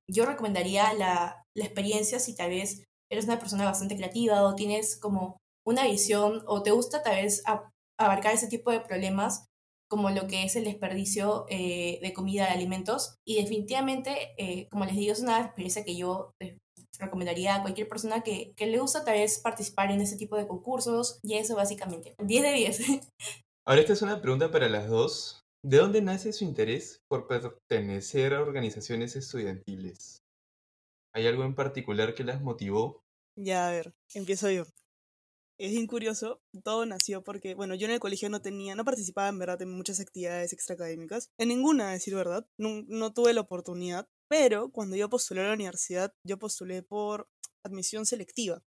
Yo 0.08 0.26
recomendaría 0.26 0.94
la 0.94 1.46
experiencia 1.56 2.20
si 2.20 2.36
tal 2.36 2.50
vez 2.50 2.84
eres 3.12 3.26
una 3.26 3.40
persona 3.40 3.66
bastante 3.66 3.96
creativa 3.96 4.44
o 4.44 4.56
tienes 4.56 5.00
como 5.00 5.38
una 5.70 5.86
visión 5.86 6.44
o 6.48 6.64
te 6.64 6.72
gusta 6.72 7.04
tal 7.04 7.16
vez 7.16 7.44
abarcar 8.00 8.34
ese 8.34 8.48
tipo 8.48 8.72
de 8.72 8.82
problemas 8.82 9.46
como 9.88 10.10
lo 10.10 10.28
que 10.28 10.44
es 10.44 10.56
el 10.56 10.66
desperdicio 10.66 11.46
eh, 11.50 12.00
de 12.02 12.14
comida, 12.14 12.46
de 12.46 12.52
alimentos. 12.52 13.16
Y 13.26 13.42
definitivamente, 13.42 14.34
eh, 14.38 14.68
como 14.70 14.86
les 14.86 14.96
digo, 14.96 15.14
es 15.14 15.20
una 15.20 15.42
experiencia 15.42 15.84
que 15.84 15.96
yo 15.96 16.32
eh, 16.40 16.58
recomendaría 17.00 17.56
a 17.56 17.62
cualquier 17.62 17.88
persona 17.88 18.22
que, 18.22 18.54
que, 18.56 18.68
le 18.68 18.80
gusta 18.80 19.04
tal 19.04 19.16
vez 19.16 19.40
participar 19.40 19.92
en 19.92 20.02
ese 20.02 20.18
tipo 20.18 20.38
de 20.38 20.48
concursos. 20.48 21.20
Y 21.24 21.36
eso 21.36 21.56
básicamente, 21.56 22.16
10 22.24 22.44
de 22.44 22.54
10. 22.54 22.80
Ahora 23.68 23.82
esta 23.82 23.94
es 23.94 24.02
una 24.02 24.22
pregunta 24.22 24.52
para 24.52 24.70
las 24.70 24.90
dos. 24.90 25.42
¿De 25.64 25.78
dónde 25.78 26.02
nace 26.02 26.34
su 26.34 26.46
interés 26.46 27.02
por 27.10 27.28
pertenecer 27.28 28.34
a 28.34 28.42
organizaciones 28.42 29.16
estudiantiles? 29.16 30.20
¿Hay 31.14 31.28
algo 31.28 31.44
en 31.44 31.56
particular 31.56 32.14
que 32.14 32.24
las 32.24 32.42
motivó? 32.42 33.02
Ya, 33.38 33.68
a 33.68 33.72
ver, 33.72 33.92
empiezo 34.14 34.50
yo 34.52 34.66
es 35.60 35.72
bien 35.72 35.88
curioso, 35.88 36.42
todo 36.64 36.86
nació 36.86 37.22
porque, 37.22 37.54
bueno, 37.54 37.76
yo 37.76 37.86
en 37.86 37.92
el 37.92 38.00
colegio 38.00 38.30
no 38.30 38.42
tenía, 38.42 38.76
no 38.76 38.86
participaba 38.86 39.28
en 39.28 39.40
verdad 39.40 39.62
en 39.62 39.70
muchas 39.70 40.00
actividades 40.00 40.54
extraacadémicas, 40.54 41.32
en 41.38 41.50
ninguna, 41.50 41.90
a 41.90 41.94
decir 41.94 42.16
verdad, 42.16 42.48
no, 42.58 42.84
no 42.88 43.14
tuve 43.14 43.34
la 43.34 43.42
oportunidad, 43.42 44.08
pero 44.30 44.72
cuando 44.72 44.96
yo 44.96 45.10
postulé 45.10 45.42
a 45.42 45.48
la 45.48 45.54
universidad, 45.54 46.14
yo 46.24 46.40
postulé 46.40 46.82
por 46.82 47.28
admisión 47.64 48.06
selectiva. 48.06 48.64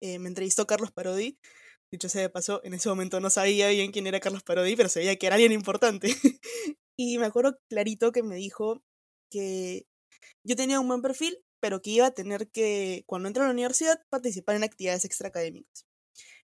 Eh, 0.00 0.20
me 0.20 0.28
entrevistó 0.28 0.64
Carlos 0.66 0.92
Parodi, 0.92 1.38
dicho 1.90 2.08
sea 2.08 2.22
de 2.22 2.30
paso, 2.30 2.60
en 2.62 2.74
ese 2.74 2.88
momento 2.88 3.18
no 3.18 3.30
sabía 3.30 3.68
bien 3.68 3.90
quién 3.90 4.06
era 4.06 4.20
Carlos 4.20 4.44
Parodi, 4.44 4.76
pero 4.76 4.88
sabía 4.88 5.16
que 5.16 5.26
era 5.26 5.34
alguien 5.34 5.52
importante. 5.52 6.08
y 6.96 7.18
me 7.18 7.26
acuerdo 7.26 7.58
clarito 7.68 8.12
que 8.12 8.22
me 8.22 8.36
dijo 8.36 8.84
que 9.28 9.88
yo 10.44 10.54
tenía 10.54 10.78
un 10.78 10.86
buen 10.86 11.02
perfil, 11.02 11.36
pero 11.60 11.82
que 11.82 11.90
iba 11.90 12.06
a 12.06 12.12
tener 12.12 12.48
que, 12.52 13.02
cuando 13.06 13.26
entré 13.26 13.42
a 13.42 13.46
la 13.46 13.52
universidad, 13.52 14.00
participar 14.08 14.54
en 14.54 14.62
actividades 14.62 15.04
extraacadémicas. 15.04 15.87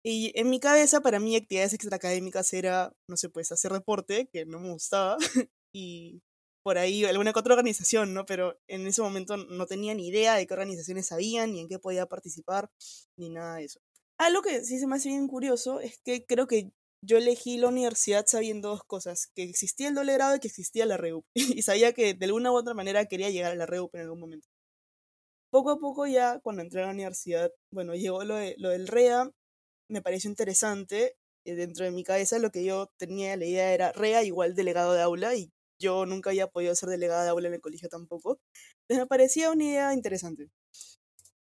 Y 0.07 0.31
en 0.39 0.51
mi 0.51 0.59
cabeza, 0.59 1.01
para 1.01 1.19
mí, 1.19 1.35
actividades 1.35 1.73
extraacadémicas 1.73 2.53
era, 2.53 2.93
no 3.09 3.17
sé, 3.17 3.27
pues 3.27 3.51
hacer 3.51 3.73
deporte, 3.73 4.29
que 4.31 4.45
no 4.45 4.59
me 4.59 4.71
gustaba, 4.71 5.17
y 5.73 6.21
por 6.63 6.77
ahí 6.77 7.05
alguna 7.05 7.33
que 7.33 7.39
otra 7.39 7.55
organización, 7.55 8.13
¿no? 8.13 8.23
Pero 8.23 8.55
en 8.67 8.85
ese 8.85 9.01
momento 9.01 9.35
no 9.35 9.65
tenía 9.65 9.95
ni 9.95 10.07
idea 10.07 10.35
de 10.35 10.45
qué 10.45 10.53
organizaciones 10.53 11.11
había, 11.11 11.47
ni 11.47 11.59
en 11.59 11.67
qué 11.67 11.79
podía 11.79 12.05
participar, 12.05 12.69
ni 13.17 13.31
nada 13.31 13.55
de 13.55 13.65
eso. 13.65 13.79
Algo 14.19 14.43
que 14.43 14.63
sí 14.63 14.77
se 14.77 14.85
me 14.85 14.95
hace 14.95 15.09
bien 15.09 15.27
curioso 15.27 15.79
es 15.79 15.99
que 16.03 16.23
creo 16.23 16.45
que 16.45 16.71
yo 17.03 17.17
elegí 17.17 17.57
la 17.57 17.69
universidad 17.69 18.25
sabiendo 18.27 18.69
dos 18.69 18.83
cosas, 18.83 19.31
que 19.33 19.41
existía 19.41 19.87
el 19.87 19.95
doble 19.95 20.13
grado 20.13 20.35
y 20.35 20.39
que 20.39 20.49
existía 20.49 20.85
la 20.85 20.97
REUP, 20.97 21.25
y 21.59 21.63
sabía 21.63 21.93
que 21.93 22.13
de 22.13 22.25
alguna 22.25 22.51
u 22.51 22.55
otra 22.55 22.75
manera 22.75 23.05
quería 23.07 23.31
llegar 23.31 23.53
a 23.53 23.55
la 23.55 23.65
REUP 23.65 23.95
en 23.95 24.01
algún 24.01 24.19
momento. 24.19 24.47
Poco 25.51 25.71
a 25.71 25.79
poco 25.79 26.05
ya, 26.05 26.39
cuando 26.41 26.61
entré 26.61 26.83
a 26.83 26.85
la 26.85 26.91
universidad, 26.91 27.51
bueno, 27.71 27.95
llegó 27.95 28.23
lo, 28.23 28.35
de, 28.35 28.55
lo 28.59 28.69
del 28.69 28.87
REA, 28.87 29.31
me 29.89 30.01
pareció 30.01 30.29
interesante. 30.29 31.15
Eh, 31.45 31.55
dentro 31.55 31.85
de 31.85 31.91
mi 31.91 32.03
cabeza 32.03 32.39
lo 32.39 32.49
que 32.51 32.65
yo 32.65 32.89
tenía 32.97 33.37
la 33.37 33.45
idea 33.45 33.73
era 33.73 33.91
REA 33.91 34.23
igual 34.23 34.55
delegado 34.55 34.93
de 34.93 35.01
aula 35.01 35.35
y 35.35 35.51
yo 35.79 36.05
nunca 36.05 36.31
había 36.31 36.47
podido 36.47 36.73
ser 36.75 36.89
delegada 36.89 37.23
de 37.23 37.29
aula 37.29 37.47
en 37.47 37.55
el 37.55 37.61
colegio 37.61 37.89
tampoco. 37.89 38.39
Entonces 38.83 39.03
me 39.03 39.07
parecía 39.07 39.51
una 39.51 39.63
idea 39.63 39.93
interesante. 39.93 40.49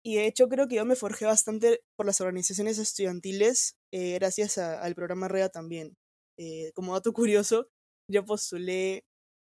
Y 0.03 0.15
de 0.15 0.27
hecho 0.27 0.47
creo 0.47 0.67
que 0.67 0.75
yo 0.75 0.85
me 0.85 0.95
forjé 0.95 1.25
bastante 1.25 1.81
por 1.97 2.05
las 2.05 2.21
organizaciones 2.21 2.77
estudiantiles 2.77 3.75
eh, 3.91 4.13
gracias 4.13 4.57
al 4.57 4.95
programa 4.95 5.27
REA 5.27 5.49
también. 5.49 5.95
Eh, 6.39 6.71
como 6.75 6.93
dato 6.93 7.11
curioso, 7.13 7.67
yo 8.09 8.23
postulé, 8.25 9.03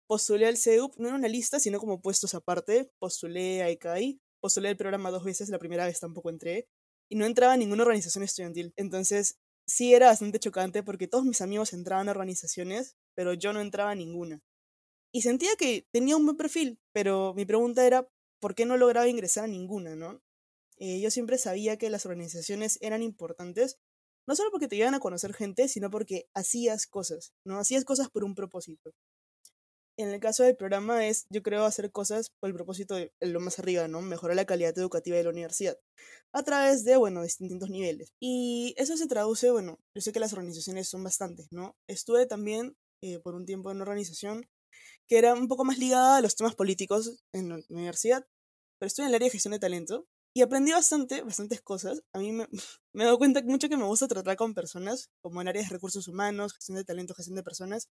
postulé 0.08 0.46
al 0.46 0.58
CEUP, 0.58 0.96
no 0.98 1.08
en 1.08 1.14
una 1.14 1.28
lista, 1.28 1.60
sino 1.60 1.78
como 1.78 2.00
puestos 2.00 2.34
aparte. 2.34 2.90
Postulé 3.00 3.62
a 3.62 3.70
ICAI, 3.70 4.18
postulé 4.42 4.70
el 4.70 4.76
programa 4.76 5.10
dos 5.10 5.24
veces, 5.24 5.48
la 5.48 5.58
primera 5.58 5.86
vez 5.86 6.00
tampoco 6.00 6.30
entré. 6.30 6.66
Y 7.12 7.14
no 7.14 7.26
entraba 7.26 7.52
a 7.52 7.56
ninguna 7.58 7.82
organización 7.82 8.24
estudiantil. 8.24 8.72
Entonces 8.74 9.36
sí 9.66 9.92
era 9.92 10.06
bastante 10.06 10.38
chocante 10.38 10.82
porque 10.82 11.08
todos 11.08 11.26
mis 11.26 11.42
amigos 11.42 11.74
entraban 11.74 12.08
a 12.08 12.12
organizaciones, 12.12 12.96
pero 13.14 13.34
yo 13.34 13.52
no 13.52 13.60
entraba 13.60 13.90
a 13.90 13.94
ninguna. 13.94 14.40
Y 15.12 15.20
sentía 15.20 15.50
que 15.58 15.86
tenía 15.92 16.16
un 16.16 16.24
buen 16.24 16.38
perfil, 16.38 16.78
pero 16.94 17.34
mi 17.34 17.44
pregunta 17.44 17.86
era, 17.86 18.08
¿por 18.40 18.54
qué 18.54 18.64
no 18.64 18.78
lograba 18.78 19.08
ingresar 19.08 19.44
a 19.44 19.46
ninguna, 19.46 19.94
no? 19.94 20.22
Eh, 20.78 21.02
yo 21.02 21.10
siempre 21.10 21.36
sabía 21.36 21.76
que 21.76 21.90
las 21.90 22.06
organizaciones 22.06 22.78
eran 22.80 23.02
importantes, 23.02 23.76
no 24.26 24.34
solo 24.34 24.50
porque 24.50 24.68
te 24.68 24.76
iban 24.76 24.94
a 24.94 25.00
conocer 25.00 25.34
gente, 25.34 25.68
sino 25.68 25.90
porque 25.90 26.30
hacías 26.32 26.86
cosas, 26.86 27.34
¿no? 27.44 27.58
Hacías 27.58 27.84
cosas 27.84 28.08
por 28.08 28.24
un 28.24 28.34
propósito. 28.34 28.94
En 30.02 30.10
el 30.10 30.18
caso 30.18 30.42
del 30.42 30.56
programa 30.56 31.06
es, 31.06 31.26
yo 31.30 31.42
creo, 31.42 31.64
hacer 31.64 31.92
cosas 31.92 32.30
por 32.40 32.50
el 32.50 32.54
propósito 32.56 32.96
de 32.96 33.12
lo 33.20 33.38
más 33.38 33.60
arriba, 33.60 33.86
¿no? 33.86 34.02
Mejorar 34.02 34.34
la 34.34 34.44
calidad 34.44 34.76
educativa 34.76 35.16
de 35.16 35.22
la 35.22 35.30
universidad 35.30 35.78
a 36.34 36.42
través 36.42 36.84
de, 36.84 36.96
bueno, 36.96 37.22
distintos 37.22 37.70
niveles. 37.70 38.12
Y 38.20 38.74
eso 38.78 38.96
se 38.96 39.06
traduce, 39.06 39.52
bueno, 39.52 39.78
yo 39.94 40.02
sé 40.02 40.12
que 40.12 40.18
las 40.18 40.32
organizaciones 40.32 40.88
son 40.88 41.04
bastantes, 41.04 41.46
¿no? 41.52 41.76
Estuve 41.88 42.26
también 42.26 42.74
eh, 43.02 43.20
por 43.20 43.36
un 43.36 43.46
tiempo 43.46 43.70
en 43.70 43.76
una 43.76 43.84
organización 43.84 44.44
que 45.08 45.18
era 45.18 45.34
un 45.34 45.46
poco 45.46 45.64
más 45.64 45.78
ligada 45.78 46.16
a 46.16 46.20
los 46.20 46.34
temas 46.34 46.56
políticos 46.56 47.22
en 47.32 47.50
la 47.50 47.60
universidad, 47.68 48.26
pero 48.80 48.88
estoy 48.88 49.04
en 49.04 49.10
el 49.10 49.14
área 49.14 49.26
de 49.26 49.32
gestión 49.32 49.52
de 49.52 49.60
talento 49.60 50.06
y 50.34 50.42
aprendí 50.42 50.72
bastante, 50.72 51.22
bastantes 51.22 51.60
cosas. 51.62 52.02
A 52.12 52.18
mí 52.18 52.32
me, 52.32 52.48
me 52.94 53.04
he 53.04 53.06
dado 53.06 53.18
cuenta 53.18 53.40
mucho 53.42 53.68
que 53.68 53.76
me 53.76 53.84
gusta 53.84 54.08
tratar 54.08 54.36
con 54.36 54.54
personas, 54.54 55.10
como 55.22 55.40
en 55.40 55.48
áreas 55.48 55.68
de 55.68 55.74
recursos 55.74 56.08
humanos, 56.08 56.54
gestión 56.54 56.76
de 56.76 56.84
talento, 56.84 57.14
gestión 57.14 57.36
de 57.36 57.42
personas. 57.44 57.88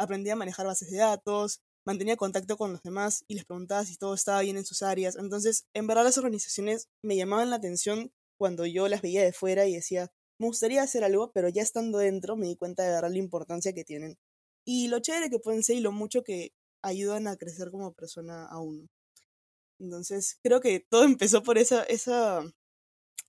Aprendí 0.00 0.30
a 0.30 0.36
manejar 0.36 0.64
bases 0.64 0.90
de 0.90 0.96
datos, 0.96 1.60
mantenía 1.84 2.16
contacto 2.16 2.56
con 2.56 2.72
los 2.72 2.82
demás 2.82 3.22
y 3.28 3.34
les 3.34 3.44
preguntaba 3.44 3.84
si 3.84 3.98
todo 3.98 4.14
estaba 4.14 4.40
bien 4.40 4.56
en 4.56 4.64
sus 4.64 4.82
áreas. 4.82 5.16
Entonces, 5.16 5.66
en 5.74 5.86
verdad 5.86 6.04
las 6.04 6.16
organizaciones 6.16 6.88
me 7.02 7.16
llamaban 7.16 7.50
la 7.50 7.56
atención 7.56 8.10
cuando 8.38 8.64
yo 8.64 8.88
las 8.88 9.02
veía 9.02 9.22
de 9.22 9.34
fuera 9.34 9.66
y 9.66 9.74
decía, 9.74 10.10
me 10.38 10.46
gustaría 10.46 10.82
hacer 10.82 11.04
algo, 11.04 11.32
pero 11.32 11.50
ya 11.50 11.60
estando 11.60 11.98
dentro 11.98 12.34
me 12.34 12.46
di 12.46 12.56
cuenta 12.56 12.82
de 12.82 13.08
la 13.10 13.18
importancia 13.18 13.74
que 13.74 13.84
tienen. 13.84 14.16
Y 14.64 14.88
lo 14.88 15.00
chévere 15.00 15.28
que 15.28 15.38
pueden 15.38 15.62
ser 15.62 15.76
y 15.76 15.80
lo 15.80 15.92
mucho 15.92 16.22
que 16.22 16.54
ayudan 16.80 17.28
a 17.28 17.36
crecer 17.36 17.70
como 17.70 17.92
persona 17.92 18.46
a 18.46 18.58
uno. 18.58 18.88
Entonces, 19.78 20.38
creo 20.42 20.60
que 20.60 20.80
todo 20.80 21.04
empezó 21.04 21.42
por 21.42 21.58
esa, 21.58 21.82
esa, 21.84 22.42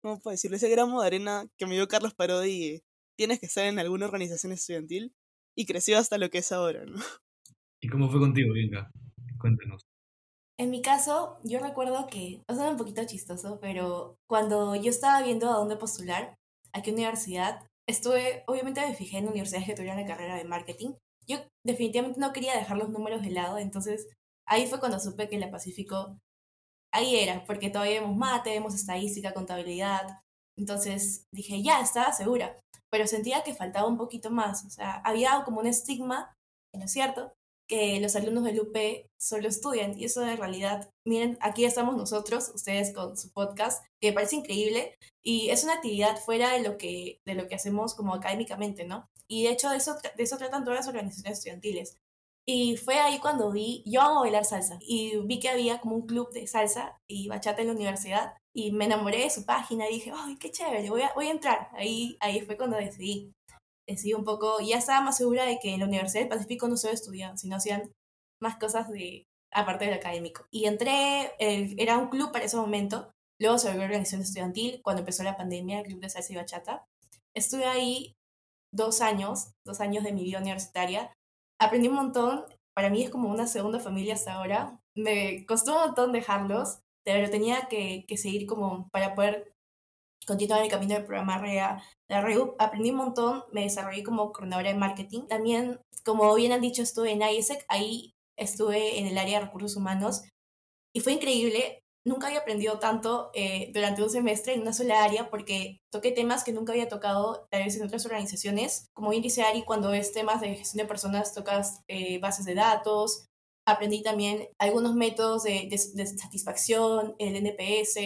¿cómo 0.01 0.19
puedo 0.21 0.31
decirlo? 0.31 0.55
Ese 0.55 0.69
gramo 0.69 1.01
de 1.01 1.07
arena 1.07 1.47
que 1.57 1.65
me 1.65 1.75
dio 1.75 1.87
Carlos 1.89 2.13
Parodi 2.13 2.81
tienes 3.17 3.39
que 3.39 3.47
estar 3.47 3.65
en 3.65 3.79
alguna 3.79 4.05
organización 4.05 4.53
estudiantil 4.53 5.13
y 5.55 5.65
creció 5.65 5.98
hasta 5.98 6.17
lo 6.17 6.29
que 6.29 6.39
es 6.39 6.51
ahora, 6.51 6.86
¿no? 6.86 6.96
¿Y 7.81 7.89
cómo 7.89 8.10
fue 8.10 8.20
contigo, 8.20 8.55
Inga? 8.55 8.91
Cuéntanos. 9.39 9.81
En 10.60 10.70
mi 10.70 10.81
caso, 10.81 11.39
yo 11.43 11.60
recuerdo 11.60 12.05
que, 12.08 12.43
o 12.48 12.53
sea, 12.53 12.70
un 12.70 12.77
poquito 12.77 13.03
chistoso, 13.05 13.60
pero 13.60 14.17
cuando 14.29 14.75
yo 14.75 14.91
estaba 14.91 15.24
viendo 15.24 15.50
a 15.50 15.58
dónde 15.58 15.75
postular, 15.75 16.36
a 16.74 16.81
qué 16.84 16.91
universidad, 16.91 17.65
estuve, 17.89 18.43
obviamente 18.48 18.81
me 18.81 18.93
fijé 18.93 19.17
en 19.17 19.27
universidades 19.27 19.67
que 19.67 19.74
tuvieran 19.74 20.00
la 20.00 20.05
carrera 20.05 20.36
de 20.36 20.46
marketing. 20.46 20.93
Yo 21.27 21.38
definitivamente 21.65 22.20
no 22.20 22.34
quería 22.34 22.55
dejar 22.55 22.77
los 22.77 22.89
números 22.89 23.24
de 23.24 23.31
lado, 23.31 23.58
entonces 23.58 24.08
ahí 24.48 24.67
fue 24.67 24.79
cuando 24.79 25.00
supe 25.00 25.29
que 25.29 25.39
la 25.39 25.50
Pacífico 25.50 26.20
ahí 26.93 27.15
era, 27.15 27.43
porque 27.46 27.70
todavía 27.70 28.01
vemos 28.01 28.17
mate, 28.17 28.51
vemos 28.51 28.75
estadística, 28.75 29.34
contabilidad. 29.34 30.20
Entonces 30.58 31.25
dije, 31.34 31.63
ya, 31.63 31.81
estaba 31.81 32.12
segura, 32.12 32.60
pero 32.91 33.07
sentía 33.07 33.43
que 33.43 33.55
faltaba 33.55 33.88
un 33.88 33.98
poquito 33.98 34.29
más. 34.29 34.65
O 34.65 34.69
sea, 34.69 35.01
había 35.05 35.43
como 35.45 35.60
un 35.60 35.67
estigma, 35.67 36.33
¿no 36.75 36.86
es 36.86 36.91
cierto?, 36.91 37.33
que 37.67 38.01
los 38.01 38.17
alumnos 38.17 38.43
del 38.43 38.60
UP 38.60 38.75
solo 39.17 39.47
estudian 39.47 39.97
y 39.97 40.04
eso 40.04 40.19
de 40.19 40.36
realidad, 40.36 40.89
miren, 41.08 41.38
aquí 41.39 41.63
estamos 41.63 41.95
nosotros, 41.95 42.51
ustedes 42.54 42.93
con 42.93 43.15
su 43.15 43.32
podcast, 43.32 43.86
que 44.01 44.12
parece 44.12 44.36
increíble 44.36 44.95
y 45.23 45.51
es 45.51 45.63
una 45.63 45.75
actividad 45.75 46.17
fuera 46.17 46.51
de 46.51 46.62
lo 46.62 46.77
que, 46.77 47.21
de 47.25 47.34
lo 47.34 47.47
que 47.47 47.56
hacemos 47.56 47.95
como 47.95 48.13
académicamente, 48.13 48.84
¿no? 48.84 49.08
Y 49.30 49.45
de 49.45 49.51
hecho 49.51 49.69
de 49.69 49.77
eso, 49.77 49.95
de 50.17 50.23
eso 50.23 50.38
tratan 50.38 50.65
todas 50.65 50.80
las 50.80 50.88
organizaciones 50.89 51.38
estudiantiles. 51.38 51.97
Y 52.45 52.75
fue 52.75 52.99
ahí 52.99 53.19
cuando 53.19 53.51
vi, 53.51 53.84
yo 53.86 54.01
amo 54.01 54.21
bailar 54.21 54.43
salsa, 54.43 54.77
y 54.82 55.17
vi 55.25 55.39
que 55.39 55.47
había 55.47 55.80
como 55.80 55.95
un 55.95 56.08
club 56.08 56.30
de 56.34 56.47
salsa 56.47 56.97
y 57.08 57.30
bachata 57.30 57.62
en 57.62 57.67
la 57.67 57.73
universidad, 57.73 58.34
y 58.55 58.71
me 58.71 58.85
enamoré 58.85 59.19
de 59.23 59.29
su 59.29 59.45
página 59.45 59.89
y 59.89 59.95
dije, 59.95 60.11
¡ay, 60.15 60.37
qué 60.37 60.51
chévere! 60.51 60.89
Voy 60.89 61.01
a, 61.01 61.13
voy 61.13 61.27
a 61.27 61.31
entrar. 61.31 61.69
Ahí, 61.73 62.17
ahí 62.19 62.41
fue 62.41 62.57
cuando 62.57 62.77
decidí. 62.77 63.31
Decidí 63.87 64.13
un 64.13 64.23
poco, 64.23 64.59
ya 64.59 64.77
estaba 64.77 65.01
más 65.01 65.17
segura 65.17 65.45
de 65.45 65.59
que 65.59 65.73
en 65.73 65.79
la 65.79 65.87
Universidad 65.87 66.21
del 66.21 66.29
Pacífico 66.29 66.67
no 66.67 66.77
solo 66.77 66.93
estudiaban, 66.93 67.37
sino 67.37 67.55
hacían 67.55 67.91
más 68.41 68.57
cosas 68.57 68.89
de, 68.89 69.25
aparte 69.53 69.85
del 69.85 69.93
académico. 69.93 70.45
Y 70.51 70.65
entré, 70.65 71.33
era 71.39 71.97
un 71.97 72.09
club 72.09 72.31
para 72.31 72.45
ese 72.45 72.57
momento, 72.57 73.11
luego 73.39 73.57
se 73.57 73.69
volvió 73.69 73.83
organización 73.83 74.21
estudiantil, 74.21 74.81
cuando 74.83 75.01
empezó 75.01 75.23
la 75.23 75.37
pandemia, 75.37 75.79
el 75.79 75.87
club 75.87 76.01
de 76.01 76.09
salsa 76.09 76.33
y 76.33 76.35
bachata. 76.35 76.85
Estuve 77.35 77.65
ahí 77.65 78.13
dos 78.73 79.01
años, 79.01 79.51
dos 79.65 79.81
años 79.81 80.03
de 80.03 80.13
mi 80.13 80.23
vida 80.23 80.39
universitaria, 80.39 81.13
aprendí 81.59 81.87
un 81.87 81.95
montón. 81.95 82.45
Para 82.75 82.89
mí 82.89 83.03
es 83.03 83.09
como 83.09 83.29
una 83.29 83.47
segunda 83.47 83.79
familia 83.79 84.13
hasta 84.13 84.33
ahora. 84.33 84.79
Me 84.95 85.45
costó 85.45 85.73
un 85.73 85.87
montón 85.87 86.11
dejarlos, 86.11 86.79
pero 87.03 87.29
tenía 87.29 87.67
que, 87.69 88.05
que 88.07 88.17
seguir 88.17 88.45
como 88.45 88.89
para 88.91 89.15
poder 89.15 89.53
continuar 90.25 90.61
el 90.61 90.69
camino 90.69 90.93
del 90.95 91.05
programa 91.05 91.39
REA. 91.39 91.83
La 92.09 92.21
REUP 92.21 92.55
aprendí 92.59 92.91
un 92.91 92.97
montón, 92.97 93.43
me 93.51 93.63
desarrollé 93.63 94.03
como 94.03 94.31
coordinadora 94.31 94.69
de 94.69 94.77
marketing. 94.77 95.27
También, 95.27 95.79
como 96.05 96.33
bien 96.35 96.51
han 96.51 96.61
dicho, 96.61 96.81
estuve 96.83 97.11
en 97.11 97.21
ISEC, 97.21 97.65
ahí 97.69 98.13
estuve 98.37 98.99
en 98.99 99.07
el 99.07 99.17
área 99.17 99.39
de 99.39 99.45
recursos 99.45 99.75
humanos 99.75 100.23
y 100.93 100.99
fue 100.99 101.13
increíble 101.13 101.81
nunca 102.05 102.27
había 102.27 102.39
aprendido 102.39 102.79
tanto 102.79 103.31
eh, 103.33 103.71
durante 103.73 104.01
un 104.03 104.09
semestre 104.09 104.53
en 104.53 104.61
una 104.61 104.73
sola 104.73 105.03
área 105.03 105.29
porque 105.29 105.79
toqué 105.91 106.11
temas 106.11 106.43
que 106.43 106.53
nunca 106.53 106.73
había 106.73 106.89
tocado 106.89 107.47
tal 107.49 107.63
vez 107.63 107.75
en 107.75 107.83
otras 107.83 108.05
organizaciones. 108.05 108.89
Como 108.93 109.09
bien 109.09 109.21
dice 109.21 109.43
Ari, 109.43 109.63
cuando 109.63 109.93
es 109.93 110.13
temas 110.13 110.41
de 110.41 110.55
gestión 110.55 110.83
de 110.83 110.87
personas 110.87 111.33
tocas 111.33 111.81
eh, 111.87 112.19
bases 112.19 112.45
de 112.45 112.55
datos. 112.55 113.27
Aprendí 113.71 114.03
también 114.03 114.49
algunos 114.60 114.95
métodos 114.95 115.43
de, 115.43 115.67
de, 115.69 116.07
satisfacción, 116.07 117.15
el 117.19 117.36
NPS 117.36 117.97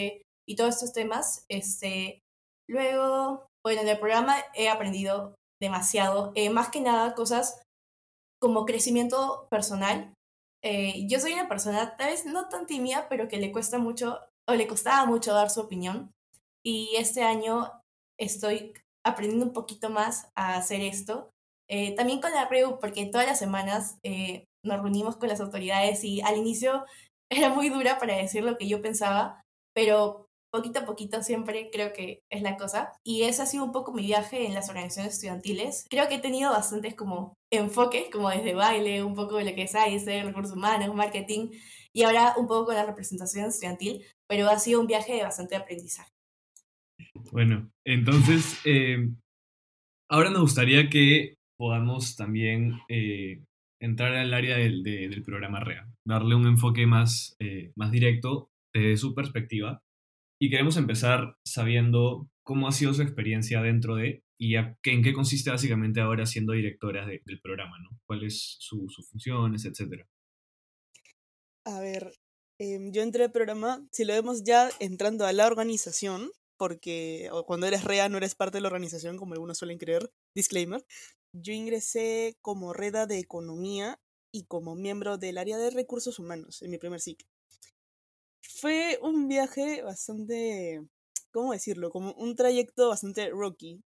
y 0.46 0.56
todos 0.56 0.74
estos 0.74 0.92
temas. 0.92 1.44
Este, 1.48 2.20
luego, 2.68 3.46
bueno, 3.64 3.82
en 3.82 3.88
el 3.88 3.98
programa 3.98 4.36
he 4.54 4.68
aprendido 4.68 5.34
demasiado, 5.60 6.32
eh, 6.34 6.50
más 6.50 6.70
que 6.70 6.80
nada 6.80 7.14
cosas 7.14 7.62
como 8.40 8.66
crecimiento 8.66 9.48
personal, 9.50 10.12
eh, 10.68 11.06
yo 11.06 11.20
soy 11.20 11.32
una 11.32 11.48
persona, 11.48 11.96
tal 11.96 12.10
vez 12.10 12.26
no 12.26 12.48
tan 12.48 12.66
tímida, 12.66 13.08
pero 13.08 13.28
que 13.28 13.38
le 13.38 13.52
cuesta 13.52 13.78
mucho, 13.78 14.18
o 14.48 14.54
le 14.54 14.66
costaba 14.66 15.06
mucho 15.06 15.32
dar 15.32 15.48
su 15.50 15.60
opinión. 15.60 16.10
Y 16.64 16.96
este 16.96 17.22
año 17.22 17.70
estoy 18.18 18.74
aprendiendo 19.04 19.46
un 19.46 19.52
poquito 19.52 19.90
más 19.90 20.28
a 20.34 20.56
hacer 20.56 20.80
esto. 20.80 21.30
Eh, 21.68 21.94
también 21.94 22.20
con 22.20 22.32
la 22.32 22.48
REU, 22.48 22.80
porque 22.80 23.06
todas 23.06 23.26
las 23.26 23.38
semanas 23.38 23.98
eh, 24.04 24.44
nos 24.66 24.82
reunimos 24.82 25.16
con 25.16 25.28
las 25.28 25.40
autoridades 25.40 26.04
y 26.04 26.20
al 26.22 26.36
inicio 26.36 26.84
era 27.30 27.48
muy 27.50 27.68
dura 27.68 27.98
para 27.98 28.16
decir 28.16 28.44
lo 28.44 28.56
que 28.56 28.68
yo 28.68 28.82
pensaba, 28.82 29.42
pero 29.74 30.26
poquito 30.52 30.80
a 30.80 30.86
poquito 30.86 31.22
siempre 31.22 31.70
creo 31.70 31.92
que 31.92 32.22
es 32.30 32.42
la 32.42 32.56
cosa. 32.56 32.92
Y 33.04 33.22
ese 33.22 33.42
ha 33.42 33.46
sido 33.46 33.64
un 33.64 33.72
poco 33.72 33.92
mi 33.92 34.06
viaje 34.06 34.46
en 34.46 34.54
las 34.54 34.68
organizaciones 34.68 35.14
estudiantiles. 35.14 35.86
Creo 35.90 36.08
que 36.08 36.16
he 36.16 36.20
tenido 36.20 36.50
bastantes 36.50 36.94
como 36.94 37.34
enfoques, 37.52 38.06
como 38.10 38.30
desde 38.30 38.54
baile, 38.54 39.02
un 39.02 39.14
poco 39.14 39.36
de 39.36 39.44
lo 39.44 39.54
que 39.54 39.62
es 39.62 39.74
AICE, 39.74 40.22
recursos 40.24 40.56
humanos, 40.56 40.94
marketing, 40.94 41.50
y 41.92 42.02
ahora 42.02 42.34
un 42.36 42.46
poco 42.46 42.66
con 42.66 42.74
la 42.74 42.86
representación 42.86 43.46
estudiantil, 43.46 44.04
pero 44.28 44.48
ha 44.48 44.58
sido 44.58 44.80
un 44.80 44.86
viaje 44.86 45.14
de 45.14 45.22
bastante 45.22 45.56
aprendizaje. 45.56 46.10
Bueno, 47.32 47.70
entonces, 47.84 48.58
eh, 48.64 49.08
ahora 50.10 50.30
nos 50.30 50.42
gustaría 50.42 50.88
que 50.88 51.36
podamos 51.58 52.16
también 52.16 52.80
eh, 52.88 53.42
entrar 53.80 54.14
al 54.14 54.32
área 54.32 54.56
del, 54.56 54.82
del, 54.82 55.22
programa 55.22 55.60
REA, 55.60 55.88
darle 56.04 56.34
un 56.34 56.46
enfoque 56.46 56.86
más, 56.86 57.36
eh, 57.38 57.72
más 57.76 57.90
directo 57.90 58.50
desde 58.72 58.96
su 58.96 59.14
perspectiva 59.14 59.82
y 60.40 60.50
queremos 60.50 60.76
empezar 60.76 61.36
sabiendo 61.44 62.28
cómo 62.42 62.68
ha 62.68 62.72
sido 62.72 62.94
su 62.94 63.02
experiencia 63.02 63.62
dentro 63.62 63.96
de 63.96 64.22
y 64.38 64.56
en 64.56 65.02
qué 65.02 65.12
consiste 65.14 65.50
básicamente 65.50 66.00
ahora 66.00 66.26
siendo 66.26 66.52
directora 66.52 67.06
del 67.06 67.40
programa, 67.40 67.78
¿no? 67.78 67.98
¿Cuáles 68.06 68.56
son 68.60 68.88
sus 68.88 69.08
funciones, 69.08 69.64
etcétera? 69.64 70.06
A 71.64 71.80
ver, 71.80 72.12
em, 72.58 72.92
yo 72.92 73.02
entré 73.02 73.24
al 73.24 73.32
programa, 73.32 73.86
si 73.92 74.04
lo 74.04 74.12
vemos 74.12 74.44
ya 74.44 74.68
entrando 74.78 75.24
a 75.24 75.32
la 75.32 75.46
organización, 75.46 76.30
porque 76.58 77.28
cuando 77.46 77.66
eres 77.66 77.84
REA 77.84 78.08
no 78.08 78.18
eres 78.18 78.34
parte 78.34 78.58
de 78.58 78.62
la 78.62 78.68
organización, 78.68 79.16
como 79.16 79.34
algunos 79.34 79.58
suelen 79.58 79.78
creer, 79.78 80.10
disclaimer, 80.34 80.84
yo 81.40 81.52
ingresé 81.52 82.36
como 82.42 82.72
reda 82.72 83.06
de 83.06 83.18
economía 83.18 84.00
y 84.32 84.44
como 84.44 84.74
miembro 84.74 85.18
del 85.18 85.38
área 85.38 85.58
de 85.58 85.70
recursos 85.70 86.18
humanos 86.18 86.62
en 86.62 86.70
mi 86.70 86.78
primer 86.78 87.00
ciclo. 87.00 87.28
Fue 88.42 88.98
un 89.02 89.28
viaje 89.28 89.82
bastante, 89.82 90.80
¿cómo 91.30 91.52
decirlo? 91.52 91.90
Como 91.90 92.12
un 92.14 92.36
trayecto 92.36 92.88
bastante 92.88 93.30
rocky. 93.30 93.82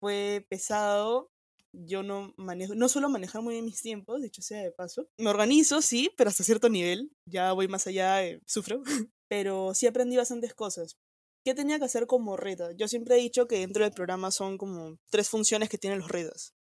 Fue 0.00 0.46
pesado, 0.48 1.30
yo 1.72 2.02
no 2.02 2.34
manejo, 2.36 2.74
no 2.74 2.88
suelo 2.88 3.08
manejar 3.08 3.42
muy 3.42 3.54
bien 3.54 3.64
mis 3.64 3.82
tiempos, 3.82 4.22
dicho 4.22 4.42
sea 4.42 4.62
de 4.62 4.72
paso. 4.72 5.08
Me 5.18 5.30
organizo, 5.30 5.82
sí, 5.82 6.10
pero 6.16 6.30
hasta 6.30 6.44
cierto 6.44 6.68
nivel. 6.68 7.12
Ya 7.26 7.52
voy 7.52 7.68
más 7.68 7.86
allá, 7.86 8.24
eh, 8.24 8.40
sufro. 8.46 8.82
pero 9.28 9.74
sí 9.74 9.86
aprendí 9.86 10.16
bastantes 10.16 10.54
cosas. 10.54 10.96
¿Qué 11.44 11.54
tenía 11.54 11.78
que 11.78 11.84
hacer 11.86 12.06
como 12.06 12.36
reda? 12.36 12.72
Yo 12.72 12.88
siempre 12.88 13.16
he 13.16 13.20
dicho 13.20 13.46
que 13.46 13.60
dentro 13.60 13.84
del 13.84 13.92
programa 13.92 14.30
son 14.30 14.58
como 14.58 14.98
tres 15.10 15.28
funciones 15.28 15.68
que 15.68 15.78
tienen 15.78 16.00
los 16.00 16.10
redas. 16.10 16.54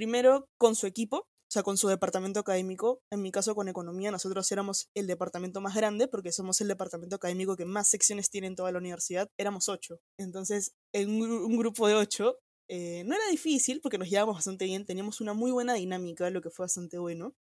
Primero, 0.00 0.48
con 0.56 0.76
su 0.76 0.86
equipo, 0.86 1.18
o 1.18 1.50
sea, 1.52 1.62
con 1.62 1.76
su 1.76 1.86
departamento 1.86 2.40
académico. 2.40 3.02
En 3.12 3.20
mi 3.20 3.30
caso, 3.30 3.54
con 3.54 3.68
economía, 3.68 4.10
nosotros 4.10 4.50
éramos 4.50 4.88
el 4.94 5.06
departamento 5.06 5.60
más 5.60 5.74
grande 5.74 6.08
porque 6.08 6.32
somos 6.32 6.58
el 6.62 6.68
departamento 6.68 7.16
académico 7.16 7.54
que 7.54 7.66
más 7.66 7.88
secciones 7.88 8.30
tiene 8.30 8.46
en 8.46 8.56
toda 8.56 8.72
la 8.72 8.78
universidad. 8.78 9.28
Éramos 9.36 9.68
ocho. 9.68 10.00
Entonces, 10.18 10.72
en 10.94 11.20
un 11.20 11.54
grupo 11.58 11.86
de 11.86 11.96
ocho, 11.96 12.38
eh, 12.70 13.04
no 13.04 13.14
era 13.14 13.28
difícil 13.30 13.82
porque 13.82 13.98
nos 13.98 14.08
llevábamos 14.08 14.36
bastante 14.36 14.64
bien, 14.64 14.86
teníamos 14.86 15.20
una 15.20 15.34
muy 15.34 15.50
buena 15.50 15.74
dinámica, 15.74 16.30
lo 16.30 16.40
que 16.40 16.48
fue 16.48 16.64
bastante 16.64 16.96
bueno. 16.96 17.34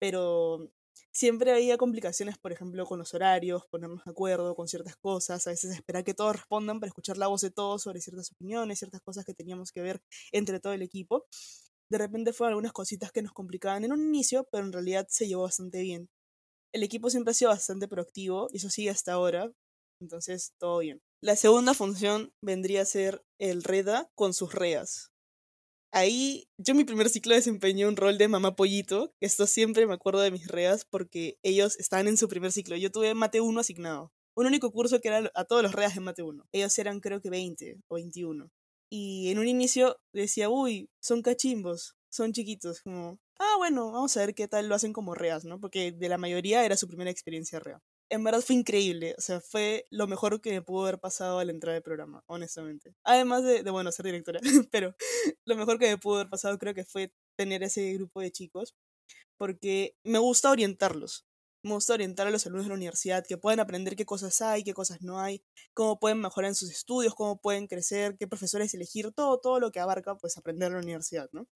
Pero 0.00 0.70
siempre 1.12 1.52
había 1.52 1.76
complicaciones, 1.76 2.38
por 2.38 2.52
ejemplo, 2.52 2.86
con 2.86 2.98
los 2.98 3.14
horarios, 3.14 3.64
ponernos 3.70 4.04
de 4.04 4.10
acuerdo 4.10 4.54
con 4.54 4.68
ciertas 4.68 4.96
cosas, 4.96 5.46
a 5.46 5.50
veces 5.50 5.74
esperar 5.74 6.04
que 6.04 6.14
todos 6.14 6.36
respondan 6.36 6.80
para 6.80 6.88
escuchar 6.88 7.18
la 7.18 7.28
voz 7.28 7.42
de 7.42 7.50
todos 7.50 7.82
sobre 7.82 8.00
ciertas 8.00 8.32
opiniones, 8.32 8.78
ciertas 8.78 9.00
cosas 9.02 9.24
que 9.24 9.34
teníamos 9.34 9.70
que 9.72 9.82
ver 9.82 10.00
entre 10.32 10.60
todo 10.60 10.72
el 10.72 10.82
equipo. 10.82 11.26
De 11.94 11.98
repente 11.98 12.32
fueron 12.32 12.54
algunas 12.54 12.72
cositas 12.72 13.12
que 13.12 13.22
nos 13.22 13.32
complicaban 13.32 13.84
en 13.84 13.92
un 13.92 14.02
inicio, 14.02 14.48
pero 14.50 14.64
en 14.64 14.72
realidad 14.72 15.06
se 15.08 15.28
llevó 15.28 15.42
bastante 15.42 15.80
bien. 15.80 16.10
El 16.72 16.82
equipo 16.82 17.08
siempre 17.08 17.30
ha 17.30 17.34
sido 17.34 17.52
bastante 17.52 17.86
proactivo 17.86 18.48
y 18.52 18.56
eso 18.56 18.68
sigue 18.68 18.90
hasta 18.90 19.12
ahora, 19.12 19.52
entonces 20.00 20.54
todo 20.58 20.80
bien. 20.80 21.00
La 21.20 21.36
segunda 21.36 21.72
función 21.72 22.32
vendría 22.40 22.82
a 22.82 22.84
ser 22.84 23.24
el 23.38 23.62
REDA 23.62 24.10
con 24.16 24.34
sus 24.34 24.52
reas 24.52 25.12
ahí 25.94 26.48
yo 26.58 26.72
en 26.72 26.78
mi 26.78 26.84
primer 26.84 27.08
ciclo 27.08 27.34
desempeñé 27.34 27.86
un 27.86 27.96
rol 27.96 28.18
de 28.18 28.26
mamá 28.26 28.56
pollito. 28.56 29.14
Esto 29.20 29.46
siempre 29.46 29.86
me 29.86 29.94
acuerdo 29.94 30.20
de 30.20 30.32
mis 30.32 30.48
reas 30.48 30.84
porque 30.84 31.38
ellos 31.44 31.78
estaban 31.78 32.08
en 32.08 32.16
su 32.16 32.28
primer 32.28 32.50
ciclo. 32.50 32.76
Yo 32.76 32.90
tuve 32.90 33.14
mate 33.14 33.40
1 33.40 33.60
asignado. 33.60 34.12
Un 34.34 34.46
único 34.46 34.72
curso 34.72 35.00
que 35.00 35.08
era 35.08 35.30
a 35.34 35.44
todos 35.44 35.62
los 35.62 35.72
reas 35.72 35.94
de 35.94 36.00
mate 36.00 36.22
1. 36.22 36.44
Ellos 36.50 36.78
eran 36.78 36.98
creo 36.98 37.20
que 37.20 37.30
20 37.30 37.78
o 37.86 37.94
21. 37.94 38.50
Y 38.96 39.30
en 39.32 39.40
un 39.40 39.48
inicio 39.48 39.96
decía, 40.12 40.48
uy, 40.48 40.88
son 41.00 41.20
cachimbos, 41.22 41.96
son 42.10 42.32
chiquitos. 42.32 42.80
Como, 42.80 43.18
ah, 43.40 43.54
bueno, 43.58 43.90
vamos 43.90 44.16
a 44.16 44.20
ver 44.20 44.36
qué 44.36 44.46
tal 44.46 44.68
lo 44.68 44.76
hacen 44.76 44.92
como 44.92 45.16
reas, 45.16 45.44
¿no? 45.44 45.58
Porque 45.60 45.90
de 45.90 46.08
la 46.08 46.16
mayoría 46.16 46.64
era 46.64 46.76
su 46.76 46.86
primera 46.86 47.10
experiencia 47.10 47.58
rea 47.58 47.82
en 48.14 48.24
verdad 48.24 48.40
fue 48.40 48.56
increíble. 48.56 49.14
O 49.18 49.20
sea, 49.20 49.40
fue 49.40 49.86
lo 49.90 50.06
mejor 50.06 50.40
que 50.40 50.52
me 50.52 50.62
pudo 50.62 50.84
haber 50.84 51.00
pasado 51.00 51.38
al 51.38 51.50
entrar 51.50 51.74
al 51.74 51.82
programa, 51.82 52.22
honestamente. 52.26 52.94
Además 53.04 53.44
de, 53.44 53.62
de, 53.62 53.70
bueno, 53.70 53.90
ser 53.92 54.06
directora. 54.06 54.40
Pero 54.70 54.94
lo 55.44 55.56
mejor 55.56 55.78
que 55.78 55.88
me 55.88 55.98
pudo 55.98 56.16
haber 56.16 56.30
pasado 56.30 56.58
creo 56.58 56.74
que 56.74 56.84
fue 56.84 57.12
tener 57.36 57.62
ese 57.62 57.92
grupo 57.94 58.20
de 58.20 58.30
chicos. 58.30 58.74
Porque 59.36 59.96
me 60.04 60.18
gusta 60.18 60.50
orientarlos. 60.50 61.26
Me 61.64 61.72
gusta 61.74 61.94
orientar 61.94 62.26
a 62.26 62.30
los 62.30 62.46
alumnos 62.46 62.66
de 62.66 62.68
la 62.70 62.76
universidad, 62.76 63.24
que 63.26 63.38
puedan 63.38 63.58
aprender 63.58 63.96
qué 63.96 64.04
cosas 64.04 64.40
hay, 64.42 64.62
qué 64.62 64.74
cosas 64.74 65.02
no 65.02 65.18
hay, 65.18 65.42
cómo 65.74 65.98
pueden 65.98 66.20
mejorar 66.20 66.50
en 66.50 66.54
sus 66.54 66.70
estudios, 66.70 67.14
cómo 67.14 67.38
pueden 67.40 67.66
crecer, 67.66 68.16
qué 68.18 68.28
profesores 68.28 68.74
elegir, 68.74 69.12
todo, 69.12 69.40
todo 69.40 69.60
lo 69.60 69.72
que 69.72 69.80
abarca, 69.80 70.16
pues, 70.16 70.36
aprender 70.36 70.68
en 70.68 70.74
la 70.74 70.80
universidad, 70.80 71.28
¿no? 71.32 71.48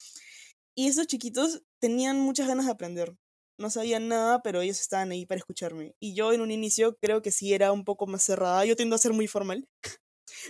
Y 0.74 0.88
esos 0.88 1.06
chiquitos 1.06 1.62
tenían 1.80 2.20
muchas 2.20 2.48
ganas 2.48 2.66
de 2.66 2.72
aprender 2.72 3.14
no 3.58 3.70
sabían 3.70 4.08
nada, 4.08 4.40
pero 4.42 4.60
ellos 4.60 4.80
estaban 4.80 5.10
ahí 5.10 5.26
para 5.26 5.38
escucharme. 5.38 5.94
Y 6.00 6.14
yo 6.14 6.32
en 6.32 6.40
un 6.40 6.50
inicio 6.50 6.96
creo 7.00 7.22
que 7.22 7.32
sí 7.32 7.52
era 7.52 7.72
un 7.72 7.84
poco 7.84 8.06
más 8.06 8.22
cerrada, 8.22 8.64
yo 8.64 8.76
tiendo 8.76 8.94
a 8.94 8.98
ser 8.98 9.12
muy 9.12 9.26
formal, 9.26 9.68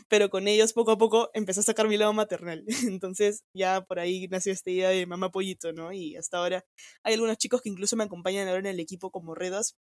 pero 0.09 0.31
con 0.31 0.49
ellos 0.49 0.73
poco 0.73 0.93
a 0.93 0.99
poco 0.99 1.31
empecé 1.35 1.61
a 1.61 1.62
sacar 1.64 1.88
mi 1.88 1.97
lado 1.97 2.12
maternal. 2.12 2.64
Entonces 3.01 3.45
ya 3.55 3.83
por 3.83 3.99
ahí 3.99 4.29
nació 4.29 4.53
esta 4.53 4.71
idea 4.71 4.88
de 4.91 5.07
mamá 5.07 5.31
pollito, 5.31 5.73
¿no? 5.73 5.93
Y 5.93 6.17
hasta 6.17 6.38
ahora 6.38 6.64
hay 7.03 7.14
algunos 7.14 7.38
chicos 7.38 7.62
que 7.62 7.69
incluso 7.71 7.97
me 7.97 8.05
acompañan 8.05 8.49
ahora 8.49 8.61
en 8.61 8.67
el 8.67 8.81
equipo 8.81 9.11
como 9.11 9.35
redas, 9.35 9.77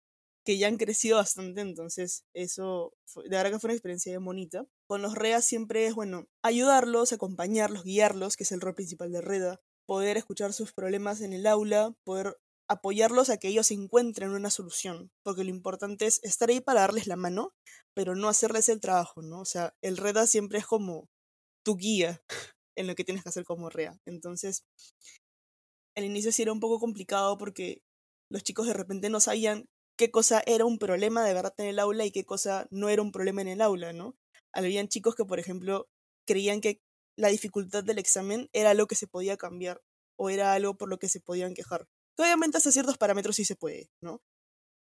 que 0.44 0.58
ya 0.58 0.68
han 0.68 0.76
crecido 0.76 1.16
bastante, 1.16 1.60
entonces 1.60 2.24
eso 2.32 2.92
de 3.16 3.36
verdad 3.36 3.50
que 3.50 3.58
fue 3.58 3.68
una 3.68 3.74
experiencia 3.74 4.12
bien 4.12 4.24
bonita. 4.24 4.64
Con 4.86 5.02
los 5.02 5.14
reas 5.14 5.44
siempre 5.44 5.86
es, 5.86 5.94
bueno, 5.94 6.26
ayudarlos, 6.42 7.12
acompañarlos, 7.12 7.82
guiarlos, 7.84 8.36
que 8.36 8.44
es 8.44 8.52
el 8.52 8.60
rol 8.60 8.74
principal 8.74 9.10
de 9.10 9.20
reda, 9.20 9.60
poder 9.86 10.16
escuchar 10.16 10.52
sus 10.52 10.72
problemas 10.72 11.20
en 11.20 11.32
el 11.32 11.46
aula, 11.46 11.94
poder 12.04 12.36
apoyarlos 12.68 13.30
a 13.30 13.38
que 13.38 13.48
ellos 13.48 13.70
encuentren 13.70 14.30
una 14.30 14.50
solución, 14.50 15.10
porque 15.22 15.44
lo 15.44 15.50
importante 15.50 16.06
es 16.06 16.20
estar 16.22 16.48
ahí 16.48 16.60
para 16.60 16.80
darles 16.80 17.06
la 17.06 17.16
mano, 17.16 17.52
pero 17.94 18.14
no 18.16 18.28
hacerles 18.28 18.68
el 18.68 18.80
trabajo, 18.80 19.22
¿no? 19.22 19.40
O 19.40 19.44
sea, 19.44 19.74
el 19.82 19.96
REDA 19.96 20.26
siempre 20.26 20.58
es 20.58 20.66
como 20.66 21.08
tu 21.64 21.76
guía 21.76 22.22
en 22.76 22.86
lo 22.86 22.94
que 22.94 23.04
tienes 23.04 23.22
que 23.22 23.30
hacer 23.30 23.44
como 23.44 23.70
REA. 23.70 23.98
Entonces, 24.06 24.64
el 25.96 26.04
inicio 26.04 26.32
sí 26.32 26.42
era 26.42 26.52
un 26.52 26.60
poco 26.60 26.78
complicado 26.78 27.38
porque 27.38 27.80
los 28.30 28.42
chicos 28.42 28.66
de 28.66 28.74
repente 28.74 29.10
no 29.10 29.20
sabían 29.20 29.66
qué 29.96 30.10
cosa 30.10 30.42
era 30.46 30.64
un 30.64 30.78
problema 30.78 31.24
de 31.24 31.34
verdad 31.34 31.54
en 31.58 31.66
el 31.66 31.78
aula 31.78 32.04
y 32.04 32.10
qué 32.10 32.24
cosa 32.24 32.66
no 32.70 32.88
era 32.88 33.02
un 33.02 33.12
problema 33.12 33.40
en 33.40 33.48
el 33.48 33.60
aula, 33.62 33.92
¿no? 33.92 34.14
Habían 34.52 34.88
chicos 34.88 35.14
que, 35.14 35.24
por 35.24 35.38
ejemplo, 35.38 35.88
creían 36.26 36.60
que 36.60 36.80
la 37.16 37.28
dificultad 37.28 37.84
del 37.84 37.98
examen 37.98 38.48
era 38.52 38.70
algo 38.70 38.86
que 38.86 38.94
se 38.94 39.06
podía 39.06 39.36
cambiar 39.36 39.80
o 40.18 40.28
era 40.30 40.52
algo 40.52 40.76
por 40.76 40.88
lo 40.90 40.98
que 40.98 41.08
se 41.08 41.20
podían 41.20 41.54
quejar 41.54 41.86
obviamente 42.18 42.58
hasta 42.58 42.72
ciertos 42.72 42.98
parámetros 42.98 43.36
sí 43.36 43.44
se 43.44 43.56
puede, 43.56 43.90
¿no? 44.00 44.22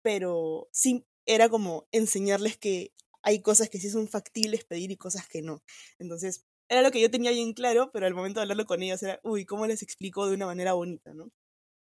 Pero 0.03 0.68
sí 0.73 1.07
era 1.27 1.49
como 1.49 1.87
enseñarles 1.92 2.57
que 2.59 2.92
hay 3.23 3.40
cosas 3.42 3.71
que 3.71 3.79
sí 3.79 3.90
son 3.90 4.09
factibles 4.09 4.64
pedir 4.64 4.90
y 4.90 4.97
cosas 4.97 5.29
que 5.29 5.42
no. 5.42 5.62
Entonces, 5.99 6.45
era 6.68 6.83
lo 6.83 6.90
que 6.90 7.01
yo 7.01 7.11
tenía 7.11 7.31
bien 7.31 7.53
claro, 7.53 7.90
pero 7.92 8.07
al 8.07 8.14
momento 8.14 8.40
de 8.40 8.42
hablarlo 8.42 8.66
con 8.66 8.83
ellos 8.83 9.03
era, 9.03 9.21
uy, 9.23 9.45
¿cómo 9.45 9.66
les 9.66 9.83
explico 9.83 10.27
de 10.27 10.35
una 10.35 10.47
manera 10.47 10.73
bonita, 10.73 11.12
no? 11.14 11.31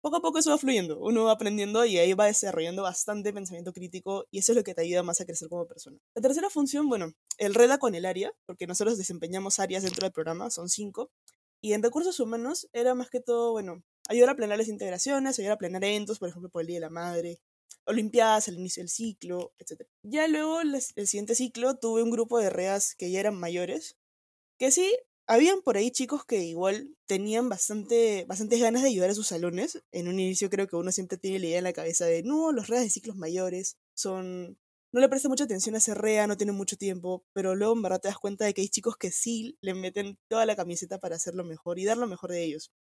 Poco 0.01 0.19
a 0.19 0.21
poco 0.21 0.39
eso 0.39 0.51
va 0.51 0.59
fluyendo, 0.59 1.01
uno 1.01 1.25
va 1.25 1.33
aprendiendo 1.33 1.85
y 1.85 1.99
ahí 1.99 2.13
va 2.15 2.27
desarrollando 2.27 2.83
bastante 2.83 3.33
pensamiento 3.33 3.73
crítico 3.73 4.27
y 4.31 4.39
eso 4.39 4.53
es 4.53 4.57
lo 4.57 4.63
que 4.63 4.75
te 4.75 4.83
ayuda 4.83 5.03
más 5.03 5.21
a 5.21 5.25
crecer 5.25 5.49
como 5.49 5.67
persona. 5.67 5.99
La 6.15 6.23
tercera 6.23 6.49
función, 6.49 6.89
bueno, 6.89 7.13
el 7.39 7.55
reda 7.55 7.79
con 7.79 7.97
el 7.97 8.05
área, 8.05 8.33
porque 8.47 8.69
nosotros 8.69 8.99
desempeñamos 8.99 9.59
áreas 9.59 9.83
dentro 9.83 10.05
del 10.05 10.13
programa, 10.13 10.51
son 10.51 10.69
cinco, 10.69 11.11
y 11.61 11.73
en 11.73 11.83
recursos 11.83 12.21
humanos 12.21 12.69
era 12.73 12.95
más 12.95 13.11
que 13.11 13.21
todo, 13.21 13.53
bueno, 13.53 13.83
ayudar 14.09 14.31
a 14.31 14.37
planear 14.37 14.59
las 14.59 14.69
integraciones, 14.69 15.39
ayudar 15.39 15.55
a 15.55 15.59
planear 15.59 15.85
eventos, 15.85 16.19
por 16.19 16.29
ejemplo, 16.29 16.51
por 16.51 16.63
el 16.63 16.69
Día 16.69 16.77
de 16.77 16.81
la 16.81 16.91
Madre, 16.91 17.41
Olimpiadas, 17.85 18.49
al 18.49 18.59
inicio 18.59 18.83
del 18.83 18.91
ciclo, 18.91 19.53
etc. 19.59 19.87
Ya 20.03 20.27
luego, 20.29 20.61
el 20.61 21.07
siguiente 21.07 21.35
ciclo, 21.35 21.77
tuve 21.77 22.03
un 22.03 22.11
grupo 22.11 22.39
de 22.39 22.51
reas 22.51 22.95
que 22.95 23.11
ya 23.11 23.21
eran 23.21 23.39
mayores, 23.39 23.97
que 24.59 24.71
sí, 24.71 24.93
habían 25.27 25.61
por 25.63 25.77
ahí 25.77 25.91
chicos 25.91 26.25
que 26.25 26.45
igual 26.45 26.97
tenían 27.07 27.49
bastante, 27.49 28.25
bastantes 28.29 28.61
ganas 28.61 28.83
de 28.83 28.89
ayudar 28.89 29.11
a 29.11 29.15
sus 29.15 29.29
salones. 29.29 29.83
En 29.93 30.09
un 30.09 30.21
inicio 30.21 30.51
creo 30.51 30.69
que 30.69 30.77
uno 30.77 30.93
siempre 30.93 31.19
tiene 31.19 31.41
la 31.41 31.47
idea 31.47 31.59
en 31.59 31.65
la 31.65 31.73
cabeza 31.73 32.07
de, 32.07 32.23
no, 32.23 32.53
los 32.53 32.69
reas 32.69 32.83
de 32.83 32.91
ciclos 32.91 33.17
mayores 33.17 33.77
son... 33.95 34.59
No 34.93 35.01
le 35.01 35.09
presta 35.09 35.29
mucha 35.29 35.45
atención 35.45 35.75
a 35.75 35.81
ser 35.81 35.99
rea, 35.99 36.27
no 36.27 36.37
tienen 36.37 36.55
mucho 36.55 36.77
tiempo, 36.77 37.25
pero 37.35 37.55
luego 37.55 37.75
en 37.75 37.83
verdad 37.83 38.01
te 38.01 38.09
das 38.09 38.19
cuenta 38.19 38.45
de 38.45 38.55
que 38.55 38.63
hay 38.63 38.69
chicos 38.69 38.97
que 38.97 39.11
sí 39.11 39.59
le 39.61 39.75
meten 39.75 40.17
toda 40.29 40.47
la 40.47 40.57
camiseta 40.57 40.99
para 40.99 41.17
hacerlo 41.17 41.45
mejor 41.45 41.79
y 41.79 41.85
dar 41.85 41.99
lo 41.99 42.07
mejor 42.07 42.31
de 42.31 42.45
ellos. 42.45 42.73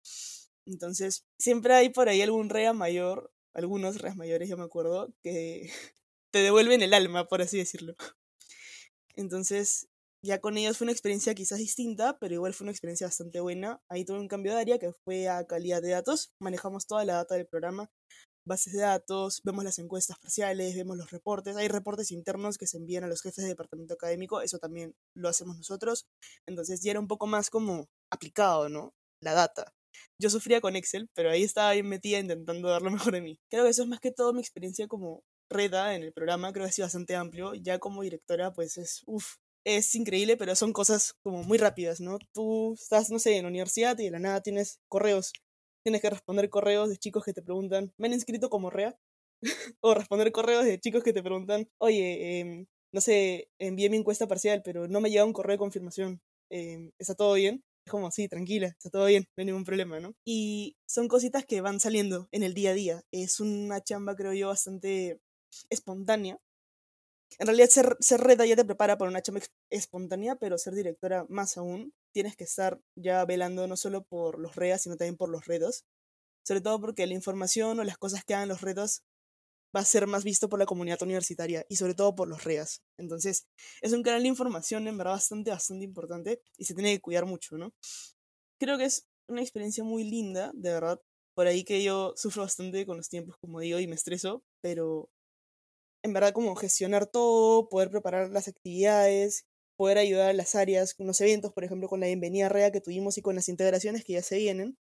Entonces, 0.67 1.25
siempre 1.39 1.75
hay 1.75 1.91
por 1.91 2.09
ahí 2.09 2.23
algún 2.23 2.51
rea 2.51 2.73
mayor, 2.73 3.33
algunos 3.55 4.01
reas 4.01 4.17
mayores, 4.17 4.49
yo 4.49 4.57
me 4.57 4.65
acuerdo, 4.65 5.15
que 5.23 5.71
te 6.33 6.41
devuelven 6.41 6.83
el 6.83 6.95
alma, 6.95 7.29
por 7.29 7.43
así 7.43 7.59
decirlo. 7.59 7.95
Entonces, 9.15 9.89
ya 10.23 10.41
con 10.41 10.59
ellos 10.59 10.77
fue 10.77 10.87
una 10.87 10.93
experiencia 10.93 11.35
quizás 11.35 11.59
distinta, 11.59 12.19
pero 12.19 12.35
igual 12.35 12.53
fue 12.53 12.65
una 12.65 12.73
experiencia 12.73 13.07
bastante 13.07 13.41
buena. 13.41 13.81
Ahí 13.89 14.05
tuve 14.05 14.19
un 14.19 14.29
cambio 14.29 14.53
de 14.53 14.61
área 14.61 14.79
que 14.79 14.93
fue 15.05 15.29
a 15.29 15.47
calidad 15.47 15.81
de 15.83 15.91
datos. 15.91 16.33
Manejamos 16.41 16.87
toda 16.87 17.05
la 17.05 17.15
data 17.15 17.37
del 17.37 17.47
programa, 17.47 17.89
bases 18.47 18.73
de 18.73 18.81
datos, 18.81 19.41
vemos 19.45 19.65
las 19.65 19.79
encuestas 19.79 20.19
parciales, 20.19 20.75
vemos 20.75 20.97
los 20.97 21.11
reportes. 21.11 21.57
Hay 21.57 21.69
reportes 21.69 22.11
internos 22.13 22.59
que 22.59 22.67
se 22.67 22.79
envían 22.79 23.05
a 23.05 23.09
los 23.09 23.23
jefes 23.23 23.45
de 23.45 23.51
departamento 23.51 23.95
académico, 23.95 24.41
eso 24.41 24.59
también 24.59 24.95
lo 25.15 25.29
hacemos 25.29 25.57
nosotros. 25.57 26.07
Entonces 26.47 26.81
ya 26.83 26.93
era 26.93 27.01
un 27.01 27.09
poco 27.09 27.27
más 27.27 27.51
como 27.51 27.89
aplicado, 28.11 28.69
¿no? 28.69 28.95
La 29.21 29.33
data. 29.33 29.76
Yo 30.21 30.31
sufría 30.31 30.61
con 30.61 30.77
Excel, 30.77 31.09
pero 31.15 31.31
ahí 31.31 31.43
estaba 31.43 31.73
bien 31.73 31.89
metida 31.89 32.19
intentando 32.19 32.69
dar 32.69 32.83
lo 32.83 32.91
mejor 33.11 33.15
de 33.15 33.21
mí. 33.21 33.39
Creo 33.51 33.65
que 33.65 33.71
eso 33.71 33.83
es 33.83 33.89
más 33.89 34.01
que 34.01 34.13
todo 34.13 34.33
mi 34.33 34.41
experiencia 34.41 34.89
como 34.89 35.23
reda 35.51 35.95
en 35.95 36.03
el 36.03 36.13
programa, 36.13 36.53
creo 36.53 36.65
que 36.65 36.71
ha 36.71 36.73
sido 36.73 36.87
bastante 36.87 37.17
amplio. 37.17 37.55
Ya 37.55 37.79
como 37.79 38.03
directora, 38.03 38.53
pues 38.53 38.77
es, 38.79 39.05
es 39.65 39.95
increíble, 39.95 40.37
pero 40.37 40.55
son 40.57 40.73
cosas 40.73 41.15
como 41.23 41.43
muy 41.43 41.59
rápidas, 41.59 42.01
¿no? 42.01 42.19
Tú 42.33 42.75
estás, 42.75 43.11
no 43.11 43.19
sé, 43.19 43.37
en 43.37 43.43
la 43.45 43.49
universidad 43.49 43.99
y 43.99 44.05
de 44.05 44.11
la 44.13 44.19
nada 44.19 44.41
tienes 44.41 44.81
correos. 44.89 45.33
Tienes 45.85 46.03
que 46.03 46.11
responder 46.11 46.51
correos 46.51 46.89
de 46.89 46.97
chicos 46.97 47.25
que 47.25 47.33
te 47.33 47.43
preguntan, 47.43 47.93
¿me 47.97 48.09
han 48.09 48.15
inscrito 48.15 48.51
como 48.51 48.71
REA? 48.71 48.97
o 49.81 49.95
responder 49.95 50.33
correos 50.33 50.65
de 50.65 50.81
chicos 50.81 51.05
que 51.05 51.13
te 51.13 51.23
preguntan, 51.23 51.69
oye, 51.79 52.41
em, 52.41 52.67
no 52.93 53.01
sé, 53.01 53.51
envié 53.59 53.91
mi 53.91 53.97
encuesta 53.99 54.27
parcial, 54.27 54.63
pero 54.65 54.89
no 54.89 55.01
me 55.01 55.11
llega 55.11 55.25
un 55.25 55.33
correo 55.33 55.55
de 55.55 55.59
confirmación. 55.59 56.21
Em, 56.51 56.93
¿Está 56.99 57.15
todo 57.15 57.35
bien? 57.35 57.63
Como, 57.89 58.11
sí, 58.11 58.29
tranquila, 58.29 58.67
está 58.67 58.91
todo 58.91 59.07
bien, 59.07 59.25
no 59.37 59.41
hay 59.43 59.47
ningún 59.47 59.65
problema, 59.65 60.01
¿no? 60.01 60.13
Y 60.25 60.77
son 60.89 61.07
cositas 61.07 61.45
que 61.47 61.61
van 61.61 61.79
saliendo 61.79 62.29
en 62.33 62.43
el 62.43 62.53
día 62.53 62.71
a 62.71 62.75
día. 62.75 63.03
Es 63.13 63.39
una 63.39 63.81
chamba, 63.81 64.17
creo 64.17 64.33
yo, 64.33 64.49
bastante 64.49 65.21
espontánea. 65.71 66.39
En 67.39 67.47
realidad, 67.47 67.69
ser, 67.69 67.97
ser 68.01 68.21
reda 68.21 68.47
ya 68.47 68.57
te 68.57 68.65
prepara 68.65 68.99
para 68.99 69.11
una 69.11 69.23
chamba 69.23 69.41
espontánea, 69.71 70.37
pero 70.37 70.59
ser 70.59 70.75
directora 70.75 71.27
más 71.29 71.57
aún, 71.57 71.93
tienes 72.13 72.37
que 72.37 72.45
estar 72.45 72.81
ya 72.97 73.25
velando 73.25 73.67
no 73.67 73.77
solo 73.77 74.03
por 74.05 74.39
los 74.39 74.57
reas, 74.57 74.83
sino 74.83 74.97
también 74.97 75.17
por 75.17 75.29
los 75.29 75.47
redos. 75.47 75.85
Sobre 76.45 76.61
todo 76.63 76.81
porque 76.81 77.07
la 77.07 77.15
información 77.15 77.81
o 77.81 77.85
las 77.85 77.99
cosas 77.99 78.25
que 78.25 78.35
hagan 78.35 78.49
los 78.49 78.63
redos 78.63 79.03
va 79.77 79.81
a 79.81 79.85
ser 79.85 80.07
más 80.07 80.25
visto 80.25 80.49
por 80.49 80.59
la 80.59 80.67
comunidad 80.67 81.03
universitaria 81.03 81.67
y 81.69 81.77
sobre 81.77 81.95
todo 81.95 82.15
por 82.15 82.29
los 82.29 82.45
REAS. 82.45 82.83
Entonces, 82.97 83.47
es 83.83 83.93
un 83.93 84.03
canal 84.03 84.23
de 84.23 84.29
información 84.29 84.89
en 84.89 84.97
verdad 84.97 85.13
bastante, 85.13 85.51
bastante 85.51 85.85
importante 85.85 86.41
y 86.57 86.65
se 86.65 86.75
tiene 86.75 86.95
que 86.95 87.01
cuidar 87.01 87.27
mucho, 87.27 87.59
¿no? 87.59 87.75
Creo 88.59 88.79
que 88.79 88.87
es 88.87 89.07
una 89.29 89.43
experiencia 89.43 89.85
muy 89.85 90.05
linda, 90.05 90.51
de 90.55 90.73
verdad. 90.73 91.01
Por 91.35 91.47
ahí 91.47 91.65
que 91.65 91.83
yo 91.83 92.15
sufro 92.17 92.43
bastante 92.43 92.87
con 92.87 92.97
los 92.97 93.11
tiempos, 93.11 93.37
como 93.39 93.61
digo, 93.61 93.79
y 93.79 93.87
me 93.87 93.95
estreso, 93.95 94.43
pero 94.63 95.11
en 96.03 96.15
verdad 96.15 96.33
como 96.33 96.57
gestionar 96.57 97.07
todo, 97.07 97.69
poder 97.69 97.91
preparar 97.91 98.31
las 98.31 98.49
actividades, 98.49 99.45
poder 99.77 99.99
ayudar 99.99 100.31
a 100.31 100.33
las 100.33 100.55
áreas 100.55 100.95
con 100.95 101.07
los 101.07 101.21
eventos, 101.21 101.53
por 101.53 101.65
ejemplo, 101.65 101.89
con 101.89 102.01
la 102.01 102.07
bienvenida 102.07 102.49
REA 102.49 102.73
que 102.73 102.81
tuvimos 102.81 103.19
y 103.19 103.23
con 103.23 103.35
las 103.35 103.49
integraciones 103.49 104.05
que 104.05 104.15
ya 104.15 104.23
se 104.23 104.39
vienen. 104.39 104.79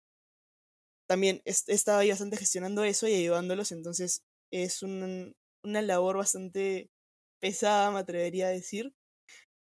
También 1.08 1.40
he 1.46 1.50
estado 1.50 1.98
ahí 1.98 2.10
bastante 2.10 2.36
gestionando 2.36 2.84
eso 2.84 3.08
y 3.08 3.14
ayudándolos, 3.14 3.72
entonces 3.72 4.22
es 4.52 4.82
una 4.82 5.82
labor 5.82 6.18
bastante 6.18 6.90
pesada, 7.40 7.90
me 7.90 7.98
atrevería 7.98 8.48
a 8.48 8.50
decir, 8.50 8.94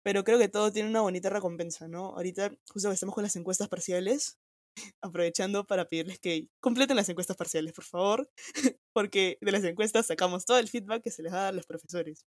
pero 0.03 0.24
creo 0.24 0.38
que 0.38 0.48
todo 0.48 0.72
tiene 0.72 0.88
una 0.88 1.03
bonita 1.03 1.31
recompensa, 1.31 1.88
¿no? 1.88 2.16
Ahorita, 2.16 2.51
justo 2.68 2.88
que 2.88 2.94
estamos 2.94 3.14
con 3.14 3.24
las 3.24 3.37
encuestas 3.37 3.68
parciales, 3.68 4.38
aprovechando 5.03 5.66
para 5.66 5.87
pedirles 5.87 6.18
que 6.18 6.48
completen 6.61 6.96
las 6.96 7.09
encuestas 7.09 7.37
parciales, 7.37 7.72
por 7.72 7.85
favor, 7.85 8.31
porque 8.94 9.38
de 9.40 9.53
las 9.53 9.64
encuestas 9.64 10.07
sacamos 10.07 10.44
todo 10.46 10.59
el 10.59 10.68
feedback 10.68 11.03
que 11.03 11.11
se 11.11 11.22
les 11.22 11.33
da 11.33 11.48
a 11.48 11.53
los 11.53 11.66
profesores. 11.66 12.24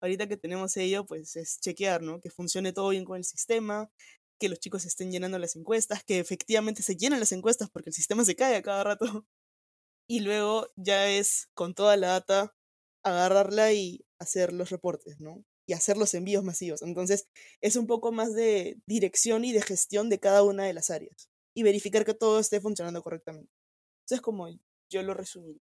Ahorita 0.00 0.26
que 0.26 0.36
tenemos 0.36 0.76
ello, 0.76 1.06
pues 1.06 1.36
es 1.36 1.60
chequear, 1.60 2.02
¿no? 2.02 2.20
Que 2.20 2.30
funcione 2.30 2.72
todo 2.72 2.88
bien 2.88 3.04
con 3.04 3.18
el 3.18 3.24
sistema, 3.24 3.90
que 4.40 4.48
los 4.48 4.58
chicos 4.58 4.84
estén 4.84 5.12
llenando 5.12 5.38
las 5.38 5.54
encuestas, 5.54 6.02
que 6.04 6.18
efectivamente 6.18 6.82
se 6.82 6.96
llenen 6.96 7.20
las 7.20 7.32
encuestas 7.32 7.70
porque 7.70 7.90
el 7.90 7.94
sistema 7.94 8.24
se 8.24 8.34
cae 8.36 8.56
a 8.56 8.62
cada 8.62 8.84
rato 8.84 9.26
y 10.12 10.20
luego 10.20 10.66
ya 10.76 11.08
es 11.08 11.48
con 11.54 11.72
toda 11.72 11.96
la 11.96 12.08
data 12.08 12.54
agarrarla 13.02 13.72
y 13.72 14.04
hacer 14.20 14.52
los 14.52 14.68
reportes, 14.68 15.18
¿no? 15.20 15.42
Y 15.66 15.72
hacer 15.72 15.96
los 15.96 16.12
envíos 16.12 16.44
masivos. 16.44 16.82
Entonces, 16.82 17.30
es 17.62 17.76
un 17.76 17.86
poco 17.86 18.12
más 18.12 18.34
de 18.34 18.78
dirección 18.86 19.42
y 19.46 19.52
de 19.52 19.62
gestión 19.62 20.10
de 20.10 20.20
cada 20.20 20.42
una 20.42 20.64
de 20.64 20.74
las 20.74 20.90
áreas 20.90 21.30
y 21.56 21.62
verificar 21.62 22.04
que 22.04 22.12
todo 22.12 22.40
esté 22.40 22.60
funcionando 22.60 23.02
correctamente. 23.02 23.50
Eso 24.06 24.16
es 24.16 24.20
como 24.20 24.50
yo 24.90 25.02
lo 25.02 25.14
resumí. 25.14 25.56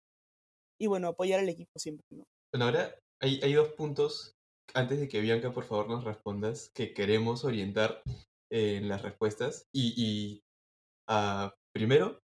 Y 0.78 0.88
bueno, 0.88 1.08
apoyar 1.08 1.40
al 1.40 1.48
equipo 1.48 1.80
siempre, 1.80 2.06
¿no? 2.10 2.26
Bueno, 2.52 2.66
ahora 2.66 3.00
hay, 3.22 3.54
dos 3.54 3.70
puntos, 3.70 4.36
antes 4.74 5.00
de 5.00 5.08
que 5.08 5.22
Bianca 5.22 5.54
por 5.54 5.64
favor 5.64 5.88
nos 5.88 6.04
respondas, 6.04 6.72
que 6.74 6.94
queremos 6.94 7.46
orientar 7.46 8.04
en 8.52 8.90
las 8.90 9.02
respuestas. 9.02 9.70
Y, 9.72 9.94
y 9.96 10.44
uh, 11.10 11.50
primero, 11.74 12.20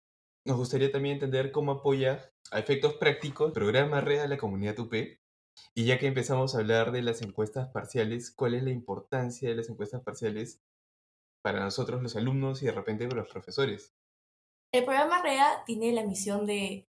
nos 0.47 0.57
gustaría 0.57 0.91
también 0.91 1.15
entender 1.15 1.51
cómo 1.51 1.73
apoya 1.73 2.31
a 2.51 2.60
efectos 2.60 2.93
prácticos 2.93 3.47
el 3.47 3.53
programa 3.53 3.99
REA 3.99 4.23
a 4.23 4.27
la 4.27 4.38
comunidad 4.38 4.79
UP. 4.79 4.93
Y 5.75 5.86
ya 5.86 5.99
que 5.99 6.07
empezamos 6.07 6.55
a 6.55 6.60
hablar 6.60 6.91
de 6.91 7.01
las 7.01 7.21
encuestas 7.21 7.67
parciales, 7.69 8.31
¿cuál 8.31 8.53
es 8.53 8.63
la 8.63 8.71
importancia 8.71 9.49
de 9.49 9.55
las 9.55 9.69
encuestas 9.69 10.01
parciales 10.03 10.62
para 11.41 11.60
nosotros 11.60 12.01
los 12.01 12.15
alumnos 12.15 12.63
y 12.63 12.67
de 12.67 12.71
repente 12.71 13.07
para 13.07 13.21
los 13.21 13.29
profesores? 13.29 13.93
El 14.71 14.86
programa 14.86 15.21
REA 15.21 15.63
tiene 15.65 15.91
la 15.91 16.03
misión 16.03 16.45
de, 16.45 16.88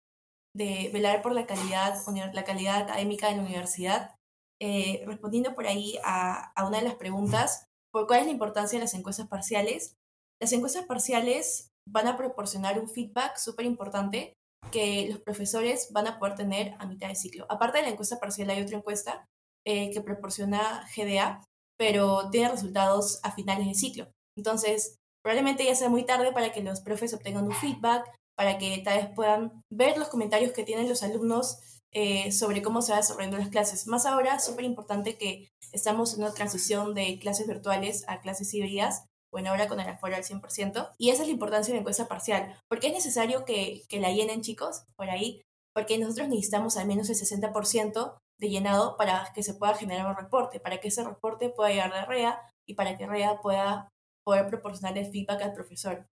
velar 0.54 1.22
por 1.22 1.32
la 1.32 1.46
calidad, 1.46 1.94
la 2.32 2.44
calidad 2.44 2.82
académica 2.82 3.28
de 3.28 3.36
la 3.36 3.42
universidad. 3.42 4.16
Eh, 4.60 5.04
respondiendo 5.06 5.54
por 5.54 5.66
ahí 5.66 5.98
a, 6.04 6.52
a 6.54 6.66
una 6.66 6.78
de 6.78 6.84
las 6.84 6.94
preguntas, 6.96 7.68
¿por 7.92 8.08
cuál 8.08 8.20
es 8.20 8.26
la 8.26 8.32
importancia 8.32 8.78
de 8.78 8.84
las 8.84 8.94
encuestas 8.94 9.28
parciales? 9.28 9.96
Las 10.40 10.52
encuestas 10.52 10.86
parciales 10.86 11.73
van 11.86 12.08
a 12.08 12.16
proporcionar 12.16 12.78
un 12.78 12.88
feedback 12.88 13.36
súper 13.36 13.66
importante 13.66 14.34
que 14.70 15.08
los 15.08 15.20
profesores 15.20 15.92
van 15.92 16.06
a 16.06 16.18
poder 16.18 16.34
tener 16.34 16.74
a 16.78 16.86
mitad 16.86 17.08
de 17.08 17.14
ciclo. 17.14 17.46
Aparte 17.48 17.78
de 17.78 17.84
la 17.84 17.90
encuesta 17.90 18.18
parcial, 18.18 18.50
hay 18.50 18.62
otra 18.62 18.78
encuesta 18.78 19.26
eh, 19.66 19.90
que 19.90 20.00
proporciona 20.00 20.86
GDA, 20.96 21.44
pero 21.78 22.30
tiene 22.30 22.48
resultados 22.48 23.20
a 23.22 23.32
finales 23.32 23.66
de 23.66 23.74
ciclo. 23.74 24.10
Entonces, 24.36 24.96
probablemente 25.22 25.64
ya 25.64 25.74
sea 25.74 25.88
muy 25.88 26.04
tarde 26.04 26.32
para 26.32 26.52
que 26.52 26.62
los 26.62 26.80
profes 26.80 27.14
obtengan 27.14 27.44
un 27.44 27.52
feedback, 27.52 28.10
para 28.36 28.58
que 28.58 28.78
tal 28.84 28.98
vez 28.98 29.10
puedan 29.14 29.62
ver 29.72 29.96
los 29.96 30.08
comentarios 30.08 30.52
que 30.52 30.64
tienen 30.64 30.88
los 30.88 31.02
alumnos 31.02 31.58
eh, 31.92 32.32
sobre 32.32 32.62
cómo 32.62 32.82
se 32.82 32.92
va 32.92 32.98
desarrollando 32.98 33.38
las 33.38 33.50
clases. 33.50 33.86
Más 33.86 34.06
ahora, 34.06 34.40
súper 34.40 34.64
importante 34.64 35.16
que 35.16 35.48
estamos 35.72 36.14
en 36.14 36.24
una 36.24 36.34
transición 36.34 36.94
de 36.94 37.18
clases 37.20 37.46
virtuales 37.46 38.04
a 38.08 38.20
clases 38.20 38.52
híbridas 38.52 39.04
bueno, 39.34 39.50
ahora 39.50 39.66
con 39.66 39.80
el 39.80 39.88
aforo 39.88 40.14
al 40.14 40.22
100%. 40.22 40.92
Y 40.96 41.10
esa 41.10 41.22
es 41.22 41.28
la 41.28 41.34
importancia 41.34 41.72
de 41.72 41.78
la 41.78 41.80
encuesta 41.80 42.06
parcial. 42.06 42.56
porque 42.70 42.86
es 42.86 42.92
necesario 42.92 43.44
que, 43.44 43.82
que 43.88 43.98
la 43.98 44.12
llenen, 44.12 44.42
chicos, 44.42 44.84
por 44.96 45.10
ahí? 45.10 45.42
Porque 45.74 45.98
nosotros 45.98 46.28
necesitamos 46.28 46.76
al 46.76 46.86
menos 46.86 47.10
el 47.10 47.16
60% 47.16 48.16
de 48.40 48.48
llenado 48.48 48.96
para 48.96 49.32
que 49.34 49.42
se 49.42 49.54
pueda 49.54 49.74
generar 49.74 50.06
un 50.06 50.16
reporte, 50.16 50.60
para 50.60 50.78
que 50.78 50.86
ese 50.86 51.02
reporte 51.02 51.50
pueda 51.50 51.70
llegar 51.70 51.92
de 51.92 52.04
REA 52.04 52.40
y 52.64 52.74
para 52.74 52.96
que 52.96 53.08
REA 53.08 53.40
pueda 53.40 53.88
poder 54.24 54.46
proporcionar 54.46 54.96
el 54.96 55.10
feedback 55.10 55.42
al 55.42 55.52
profesor. 55.52 56.06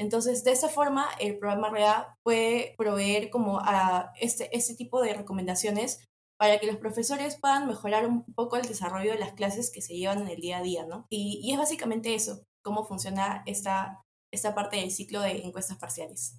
Entonces, 0.00 0.42
de 0.42 0.52
esa 0.52 0.70
forma, 0.70 1.10
el 1.20 1.38
programa 1.38 1.68
REA 1.68 2.16
puede 2.24 2.74
proveer 2.78 3.28
como 3.28 3.60
a 3.60 4.14
este, 4.18 4.48
este 4.56 4.74
tipo 4.76 5.02
de 5.02 5.12
recomendaciones 5.12 6.06
para 6.40 6.58
que 6.58 6.68
los 6.68 6.78
profesores 6.78 7.38
puedan 7.38 7.68
mejorar 7.68 8.06
un 8.06 8.24
poco 8.34 8.56
el 8.56 8.66
desarrollo 8.66 9.12
de 9.12 9.18
las 9.18 9.34
clases 9.34 9.70
que 9.70 9.82
se 9.82 9.94
llevan 9.94 10.22
en 10.22 10.28
el 10.28 10.40
día 10.40 10.56
a 10.56 10.62
día, 10.62 10.86
¿no? 10.86 11.04
Y, 11.10 11.38
y 11.42 11.52
es 11.52 11.58
básicamente 11.58 12.14
eso 12.14 12.42
cómo 12.62 12.84
funciona 12.84 13.42
esta, 13.46 14.04
esta 14.32 14.54
parte 14.54 14.76
del 14.76 14.90
ciclo 14.90 15.20
de 15.20 15.44
encuestas 15.44 15.78
parciales. 15.78 16.38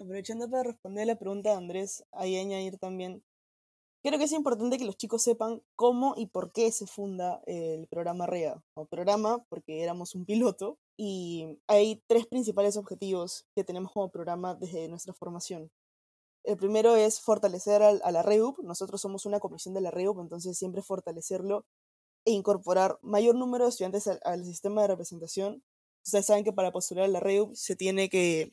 Aprovechando 0.00 0.50
para 0.50 0.64
responder 0.64 1.06
la 1.06 1.16
pregunta 1.16 1.50
de 1.50 1.56
Andrés, 1.56 2.04
ahí 2.12 2.36
añadir 2.36 2.78
también, 2.78 3.22
creo 4.02 4.18
que 4.18 4.24
es 4.24 4.32
importante 4.32 4.78
que 4.78 4.84
los 4.84 4.96
chicos 4.96 5.22
sepan 5.22 5.62
cómo 5.76 6.14
y 6.16 6.26
por 6.26 6.52
qué 6.52 6.72
se 6.72 6.86
funda 6.86 7.40
el 7.46 7.86
programa 7.88 8.26
REA. 8.26 8.62
O 8.74 8.86
programa 8.86 9.44
porque 9.48 9.82
éramos 9.82 10.14
un 10.14 10.24
piloto 10.24 10.78
y 10.96 11.58
hay 11.68 12.02
tres 12.08 12.26
principales 12.26 12.76
objetivos 12.76 13.46
que 13.54 13.64
tenemos 13.64 13.92
como 13.92 14.10
programa 14.10 14.54
desde 14.54 14.88
nuestra 14.88 15.14
formación. 15.14 15.70
El 16.44 16.56
primero 16.56 16.96
es 16.96 17.20
fortalecer 17.20 17.82
a, 17.82 18.10
la 18.10 18.22
REUP. 18.22 18.58
Nosotros 18.64 19.00
somos 19.00 19.26
una 19.26 19.38
comisión 19.38 19.74
de 19.74 19.80
la 19.80 19.92
REUP, 19.92 20.18
entonces 20.18 20.58
siempre 20.58 20.82
fortalecerlo 20.82 21.64
e 22.24 22.32
incorporar 22.32 22.98
mayor 23.02 23.34
número 23.34 23.64
de 23.64 23.70
estudiantes 23.70 24.08
al, 24.08 24.44
sistema 24.44 24.82
de 24.82 24.88
representación. 24.88 25.62
Ustedes 26.04 26.26
saben 26.26 26.44
que 26.44 26.52
para 26.52 26.72
postular 26.72 27.04
a 27.04 27.08
la 27.08 27.20
REU 27.20 27.52
se 27.54 27.76
tiene 27.76 28.08
que, 28.08 28.52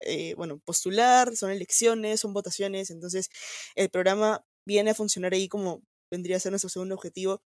eh, 0.00 0.34
bueno, 0.36 0.60
postular, 0.64 1.36
son 1.36 1.50
elecciones, 1.50 2.20
son 2.20 2.32
votaciones, 2.32 2.90
entonces 2.90 3.30
el 3.74 3.90
programa 3.90 4.44
viene 4.66 4.90
a 4.90 4.94
funcionar 4.94 5.34
ahí 5.34 5.48
como 5.48 5.82
vendría 6.10 6.36
a 6.36 6.40
ser 6.40 6.52
nuestro 6.52 6.70
segundo 6.70 6.94
objetivo, 6.94 7.42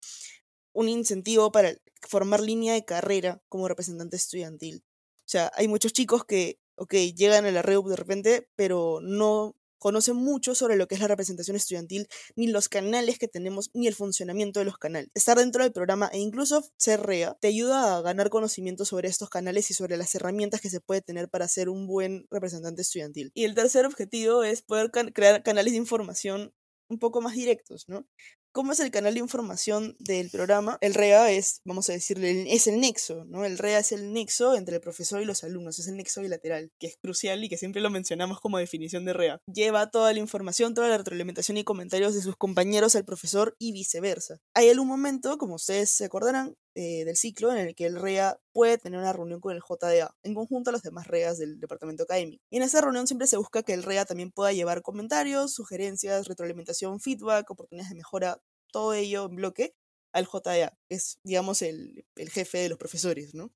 un 0.75 0.89
incentivo 0.89 1.53
para 1.53 1.75
formar 2.09 2.41
línea 2.41 2.75
de 2.75 2.85
carrera 2.85 3.43
como 3.49 3.69
representante 3.69 4.17
estudiantil. 4.17 4.85
O 5.21 5.29
sea, 5.29 5.51
hay 5.55 5.69
muchos 5.69 5.93
chicos 5.93 6.25
que, 6.25 6.59
ok, 6.77 6.95
llegan 7.17 7.47
a 7.47 7.51
la 7.53 7.63
REU 7.63 7.89
de 7.89 7.97
repente, 7.97 8.49
pero 8.57 9.01
no 9.03 9.57
conoce 9.83 10.13
mucho 10.13 10.55
sobre 10.55 10.77
lo 10.77 10.87
que 10.87 10.95
es 10.95 11.01
la 11.01 11.09
representación 11.09 11.57
estudiantil, 11.57 12.07
ni 12.37 12.47
los 12.47 12.69
canales 12.69 13.19
que 13.19 13.27
tenemos, 13.27 13.69
ni 13.75 13.89
el 13.89 13.97
funcionamiento 13.97 14.61
de 14.61 14.65
los 14.65 14.79
canales. 14.79 15.11
Estar 15.13 15.37
dentro 15.39 15.65
del 15.65 15.73
programa 15.73 16.09
e 16.13 16.21
incluso 16.21 16.65
ser 16.77 17.01
REA 17.01 17.37
te 17.41 17.49
ayuda 17.49 17.97
a 17.97 18.01
ganar 18.01 18.31
conocimiento 18.31 18.85
sobre 18.85 19.09
estos 19.09 19.29
canales 19.29 19.73
y 19.73 19.75
sobre 19.75 19.97
las 19.97 20.15
herramientas 20.15 20.61
que 20.61 20.71
se 20.71 20.81
puede 20.81 21.03
tener 21.03 21.29
para 21.29 21.49
ser 21.49 21.69
un 21.69 21.89
buen 21.89 22.29
representante 22.31 22.83
estudiantil. 22.83 23.33
Y 23.35 23.43
el 23.43 23.57
tercer 23.57 23.85
objetivo 23.85 24.45
es 24.45 24.63
poder 24.63 24.93
crear 24.93 25.43
canales 25.43 25.73
de 25.73 25.79
información 25.79 26.55
un 26.89 27.01
poco 27.01 27.21
más 27.21 27.35
directos, 27.35 27.89
¿no? 27.89 28.07
¿Cómo 28.55 28.73
es 28.73 28.81
el 28.81 28.91
canal 28.91 29.15
de 29.15 29.21
información 29.21 29.97
del 29.99 30.29
programa? 30.29 30.77
El 30.83 30.93
REA 30.93 31.31
es, 31.31 31.63
vamos 31.65 31.89
a 31.89 31.95
decirle, 31.95 32.53
es 32.53 32.67
el 32.67 32.81
nexo, 32.81 33.25
¿no? 33.25 33.47
El 33.47 33.57
REA 33.57 33.79
es 33.79 33.93
el 33.93 34.13
nexo 34.13 34.55
entre 34.55 34.75
el 34.75 34.83
profesor 34.83 35.23
y 35.23 35.25
los 35.25 35.43
alumnos, 35.43 35.79
es 35.79 35.89
el 35.89 35.97
nexo 35.97 36.21
bilateral, 36.21 36.71
que 36.79 36.89
es 36.89 36.99
crucial 36.99 37.43
y 37.43 37.49
que 37.49 37.57
siempre 37.57 37.81
lo 37.81 37.89
mencionamos 37.89 38.41
como 38.41 38.59
definición 38.59 39.07
de 39.07 39.15
REA. 39.15 39.41
Lleva 39.47 39.91
toda 39.91 40.13
la 40.13 40.19
información, 40.19 40.75
toda 40.75 40.89
la 40.89 40.99
retroalimentación 40.99 41.57
y 41.57 41.65
comentarios 41.65 42.15
de 42.15 42.21
sus 42.21 42.37
compañeros 42.37 42.95
al 42.95 43.07
profesor 43.07 43.57
y 43.59 43.73
viceversa. 43.73 44.39
Hay 44.53 44.69
algún 44.69 44.89
momento, 44.89 45.39
como 45.39 45.55
ustedes 45.55 45.91
se 45.91 46.05
acordarán, 46.05 46.55
eh, 46.75 47.05
del 47.05 47.17
ciclo 47.17 47.53
en 47.53 47.59
el 47.59 47.75
que 47.75 47.87
el 47.87 48.01
REA 48.01 48.41
puede 48.53 48.79
tener 48.79 48.99
una 48.99 49.13
reunión 49.13 49.41
con 49.41 49.55
el 49.55 49.61
JDA, 49.61 50.17
en 50.23 50.35
conjunto 50.35 50.71
a 50.71 50.73
los 50.73 50.83
demás 50.83 51.07
REAs 51.07 51.39
del 51.39 51.61
departamento 51.61 52.05
académico. 52.05 52.43
Y 52.51 52.57
en 52.57 52.63
esa 52.63 52.81
reunión 52.81 53.07
siempre 53.07 53.27
se 53.27 53.37
busca 53.37 53.63
que 53.63 53.75
el 53.75 53.83
REA 53.83 54.05
también 54.05 54.31
pueda 54.33 54.53
llevar 54.53 54.83
comentarios, 54.83 55.53
sugerencias, 55.53 56.29
retroalimentación, 56.29 57.01
feedback, 57.01 57.51
oportunidades 57.51 57.91
de 57.91 57.97
mejora, 57.97 58.43
todo 58.73 58.95
ello 58.95 59.27
en 59.27 59.37
bloque 59.37 59.75
al 60.13 60.27
JDA, 60.27 60.77
que 60.89 60.97
es, 60.97 61.19
digamos, 61.25 61.63
el, 61.63 62.07
el 62.17 62.31
jefe 62.31 62.59
de 62.59 62.69
los 62.69 62.79
profesores, 62.79 63.35
¿no? 63.35 63.53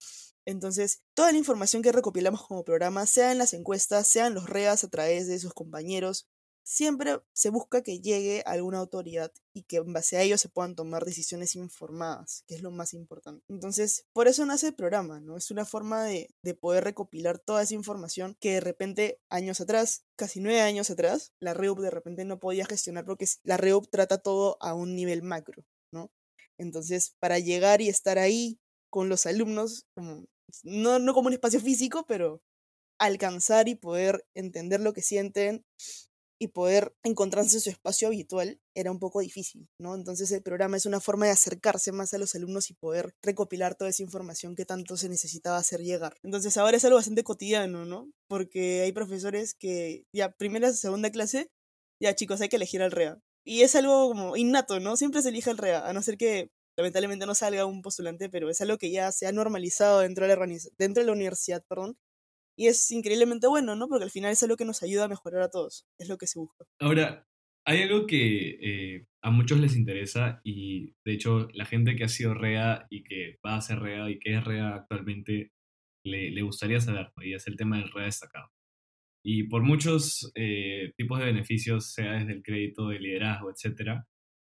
Entonces, 0.47 1.03
toda 1.15 1.33
la 1.33 1.39
información 1.39 1.83
que 1.83 1.93
recopilamos 1.93 2.47
como 2.47 2.65
programa, 2.65 3.07
sea 3.07 3.33
en 3.33 3.39
las 3.39 3.53
encuestas, 3.53 4.07
sean 4.07 4.35
los 4.35 4.49
REAS 4.49 4.85
a 4.85 4.89
través 4.89 5.27
de 5.27 5.39
sus 5.39 5.53
compañeros, 5.53 6.29
siempre 6.67 7.21
se 7.33 7.51
busca 7.51 7.83
que 7.83 8.01
llegue 8.01 8.43
a 8.45 8.51
alguna 8.51 8.79
autoridad 8.79 9.33
y 9.55 9.63
que 9.63 9.77
en 9.77 9.93
base 9.93 10.17
a 10.17 10.23
ello 10.23 10.37
se 10.37 10.49
puedan 10.49 10.75
tomar 10.75 11.05
decisiones 11.05 11.55
informadas, 11.55 12.43
que 12.49 12.57
es 12.57 12.63
lo 12.63 12.73
más 12.73 12.93
importante. 12.93 13.45
Entonces, 13.49 14.05
por 14.13 14.27
eso 14.27 14.45
nace 14.45 14.69
el 14.69 14.75
programa, 14.75 15.21
¿no? 15.21 15.37
Es 15.37 15.53
una 15.53 15.65
forma 15.65 16.05
de, 16.05 16.29
de 16.43 16.55
poder 16.55 16.83
recopilar 16.83 17.39
toda 17.39 17.63
esa 17.63 17.75
información 17.75 18.37
que 18.41 18.55
de 18.55 18.61
repente, 18.61 19.21
años 19.31 19.61
atrás, 19.61 20.05
casi 20.17 20.41
nueve 20.41 20.61
años 20.61 20.91
atrás, 20.91 21.33
la 21.39 21.55
REUP 21.55 21.79
de 21.79 21.91
repente 21.91 22.25
no 22.25 22.41
podía 22.41 22.67
gestionar 22.67 23.05
porque 23.05 23.27
la 23.45 23.57
REUP 23.57 23.87
trata 23.89 24.19
todo 24.19 24.57
a 24.61 24.75
un 24.75 24.97
nivel 24.97 25.23
macro, 25.23 25.65
¿no? 25.93 26.11
Entonces, 26.59 27.15
para 27.21 27.39
llegar 27.39 27.81
y 27.81 27.89
estar 27.89 28.19
ahí 28.19 28.59
con 28.91 29.09
los 29.09 29.27
alumnos, 29.27 29.87
no, 30.65 30.99
no 30.99 31.15
como 31.15 31.29
un 31.29 31.35
espacio 31.35 31.61
físico, 31.61 32.07
pero 32.09 32.43
alcanzar 32.99 33.69
y 33.69 33.77
poder 33.77 34.27
entender 34.35 34.81
lo 34.81 34.93
que 34.93 35.03
sienten 35.03 35.65
y 36.39 36.49
poder 36.49 36.95
encontrarse 37.03 37.57
en 37.57 37.61
su 37.61 37.71
espacio 37.71 38.09
habitual 38.09 38.61
era 38.75 38.91
un 38.91 38.99
poco 38.99 39.21
difícil, 39.21 39.69
¿no? 39.79 39.95
Entonces 39.95 40.31
el 40.33 40.43
programa 40.43 40.77
es 40.77 40.87
una 40.87 41.01
forma 41.01 41.27
de 41.27 41.33
acercarse 41.33 41.93
más 41.93 42.13
a 42.13 42.19
los 42.19 42.35
alumnos 42.35 42.71
y 42.71 42.75
poder 42.75 43.15
recopilar 43.23 43.75
toda 43.75 43.91
esa 43.91 44.03
información 44.03 44.55
que 44.55 44.67
tanto 44.67 44.97
se 44.97 45.09
necesitaba 45.09 45.57
hacer 45.57 45.81
llegar. 45.81 46.15
Entonces 46.23 46.57
ahora 46.57 46.77
es 46.77 46.85
algo 46.85 46.97
bastante 46.97 47.25
cotidiano, 47.25 47.85
¿no? 47.85 48.11
Porque 48.29 48.83
hay 48.83 48.93
profesores 48.93 49.55
que 49.55 50.05
ya 50.15 50.31
primera, 50.33 50.73
segunda 50.73 51.11
clase, 51.11 51.49
ya 52.01 52.15
chicos, 52.15 52.41
hay 52.41 52.49
que 52.49 52.57
elegir 52.57 52.83
al 52.83 52.93
REA. 52.93 53.19
Y 53.45 53.63
es 53.63 53.75
algo 53.77 54.09
como 54.09 54.37
innato, 54.37 54.81
¿no? 54.81 54.97
Siempre 54.97 55.23
se 55.23 55.31
elige 55.31 55.51
al 55.51 55.59
REA, 55.59 55.89
a 55.89 55.93
no 55.93 56.03
ser 56.03 56.19
que 56.19 56.51
lamentablemente 56.77 57.27
no 57.27 57.35
salga 57.35 57.65
un 57.65 57.81
postulante, 57.81 58.29
pero 58.29 58.51
es 58.51 58.61
algo 58.61 58.77
que 58.77 58.91
ya 58.91 59.11
se 59.13 59.27
ha 59.27 59.33
normalizado 59.33 60.01
dentro 60.01 60.27
de 60.27 60.37
la, 60.37 60.47
dentro 60.79 61.03
de 61.03 61.07
la 61.07 61.13
universidad, 61.13 61.65
perdón, 61.69 61.97
y 62.57 62.69
es 62.69 62.91
increíblemente 62.91 63.47
bueno, 63.47 63.77
¿no? 63.77 63.89
Porque 63.89 64.05
al 64.05 64.11
final 64.11 64.33
es 64.33 64.43
algo 64.43 64.57
que 64.57 64.65
nos 64.65 64.83
ayuda 64.83 65.05
a 65.05 65.09
mejorar 65.09 65.43
a 65.43 65.51
todos, 65.51 65.87
es 65.99 66.09
lo 66.09 66.17
que 66.19 66.27
se 66.27 66.39
busca. 66.39 66.65
Ahora, 66.81 67.27
hay 67.67 67.83
algo 67.83 68.07
que 68.07 68.59
eh, 68.61 69.07
a 69.23 69.31
muchos 69.31 69.59
les 69.61 69.77
interesa 69.77 70.41
y 70.45 70.95
de 71.05 71.13
hecho 71.13 71.49
la 71.53 71.67
gente 71.67 71.97
que 71.97 72.05
ha 72.05 72.09
sido 72.09 72.33
REA 72.33 72.87
y 72.91 73.03
que 73.03 73.39
va 73.45 73.57
a 73.57 73.61
ser 73.61 73.81
REA 73.81 74.09
y 74.11 74.19
que 74.19 74.35
es 74.35 74.45
REA 74.45 74.75
actualmente 74.75 75.53
le, 76.05 76.31
le 76.31 76.43
gustaría 76.43 76.81
saber, 76.81 77.09
y 77.23 77.35
es 77.35 77.47
el 77.49 77.57
tema 77.57 77.79
del 77.79 77.91
REA 77.91 78.07
destacado. 78.07 78.49
Y 79.25 79.45
por 79.49 79.63
muchos 79.63 80.31
eh, 80.37 80.93
tipos 80.97 81.19
de 81.19 81.27
beneficios, 81.27 81.93
sea 81.93 82.13
desde 82.13 82.33
el 82.33 82.43
crédito 82.45 82.89
de 82.89 83.01
liderazgo, 83.01 83.51
etcétera, 83.51 84.07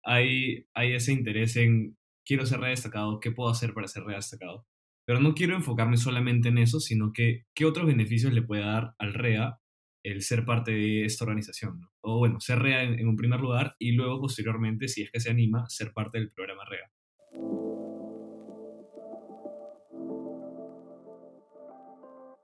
hay, 0.04 0.66
hay 0.74 0.92
ese 0.94 1.12
interés 1.12 1.56
en 1.56 1.96
quiero 2.24 2.46
ser 2.46 2.60
REA 2.60 2.70
destacado, 2.70 3.18
¿qué 3.18 3.32
puedo 3.32 3.50
hacer 3.50 3.74
para 3.74 3.88
ser 3.88 4.04
REA 4.04 4.18
destacado? 4.18 4.64
Pero 5.10 5.18
no 5.18 5.34
quiero 5.34 5.56
enfocarme 5.56 5.96
solamente 5.96 6.50
en 6.50 6.58
eso, 6.58 6.78
sino 6.78 7.12
que 7.12 7.42
qué 7.52 7.64
otros 7.64 7.84
beneficios 7.84 8.32
le 8.32 8.42
puede 8.42 8.62
dar 8.62 8.94
al 8.96 9.12
REA 9.12 9.58
el 10.04 10.22
ser 10.22 10.44
parte 10.44 10.70
de 10.70 11.04
esta 11.04 11.24
organización. 11.24 11.80
O 12.00 12.18
bueno, 12.18 12.38
ser 12.38 12.60
REA 12.60 12.84
en, 12.84 13.08
un 13.08 13.16
primer 13.16 13.40
lugar 13.40 13.74
y 13.80 13.90
luego 13.90 14.20
posteriormente, 14.20 14.86
si 14.86 15.02
es 15.02 15.10
que 15.10 15.18
se 15.18 15.28
anima, 15.28 15.68
ser 15.68 15.92
parte 15.92 16.18
del 16.18 16.30
programa 16.30 16.62
REA. 16.64 16.92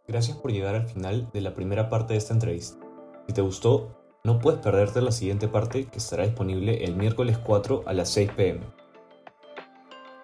Gracias 0.09 0.37
por 0.37 0.51
llegar 0.51 0.75
al 0.75 0.89
final 0.89 1.31
de 1.33 1.43
la 1.43 1.55
primera 1.55 1.89
parte 1.89 2.15
de 2.15 2.19
esta 2.19 2.35
entrevista. 2.35 2.85
Si 3.29 3.33
te 3.33 3.43
gustó, 3.43 3.97
no 4.25 4.41
puedes 4.41 4.59
perderte 4.59 5.01
la 5.03 5.13
siguiente 5.13 5.47
parte 5.47 5.85
que 5.85 5.99
estará 5.99 6.25
disponible 6.25 6.83
el 6.83 6.97
miércoles 6.97 7.39
4 7.39 7.85
a 7.87 7.93
las 7.93 8.13
6 8.13 8.33
pm. 8.33 8.86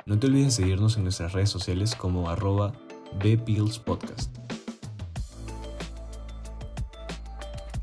No 0.05 0.19
te 0.19 0.27
olvides 0.27 0.57
de 0.57 0.63
seguirnos 0.63 0.97
en 0.97 1.05
nuestras 1.05 1.33
redes 1.33 1.51
sociales 1.51 1.95
como 1.95 2.29
arroba 2.29 2.73
Podcast. 3.85 4.37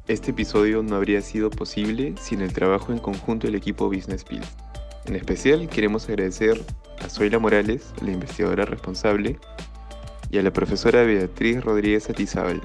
Este 0.10 0.32
episodio 0.32 0.84
no 0.84 0.98
habría 0.98 1.22
sido 1.22 1.50
posible 1.50 2.16
sin 2.20 2.42
el 2.42 2.52
trabajo 2.52 2.92
en 2.92 3.00
conjunto 3.00 3.48
del 3.48 3.56
equipo 3.56 3.88
Business 3.88 4.26
Pills. 4.26 4.50
En 5.06 5.16
especial 5.16 5.70
queremos 5.70 6.10
agradecer 6.10 6.62
a 7.02 7.08
Zoila 7.08 7.40
Morales, 7.40 7.94
la 8.02 8.12
investigadora 8.12 8.66
responsable, 8.66 9.40
y 10.30 10.40
a 10.40 10.44
la 10.44 10.52
profesora 10.52 11.04
Beatriz 11.04 11.64
Rodríguez 11.64 12.10
Atizábal, 12.10 12.62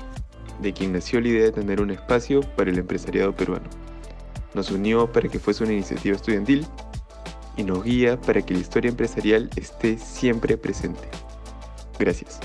de 0.61 0.73
quien 0.73 0.93
nació 0.93 1.21
la 1.21 1.29
idea 1.29 1.45
de 1.45 1.53
tener 1.53 1.81
un 1.81 1.93
espacio 1.93 2.41
para 2.57 2.73
el 2.73 2.79
empresariado 2.79 3.37
peruano. 3.37 3.71
Nos 4.53 4.73
unió 4.73 5.13
para 5.13 5.29
que 5.29 5.39
fuese 5.39 5.63
una 5.63 5.75
iniciativa 5.75 6.17
estudiantil 6.17 6.67
y 7.57 7.65
nos 7.65 7.85
guía 7.85 8.21
para 8.21 8.43
que 8.43 8.55
la 8.55 8.61
historia 8.61 8.91
empresarial 8.91 9.51
esté 9.57 9.99
siempre 9.99 10.57
presente. 10.57 11.09
Gracias. 11.99 12.41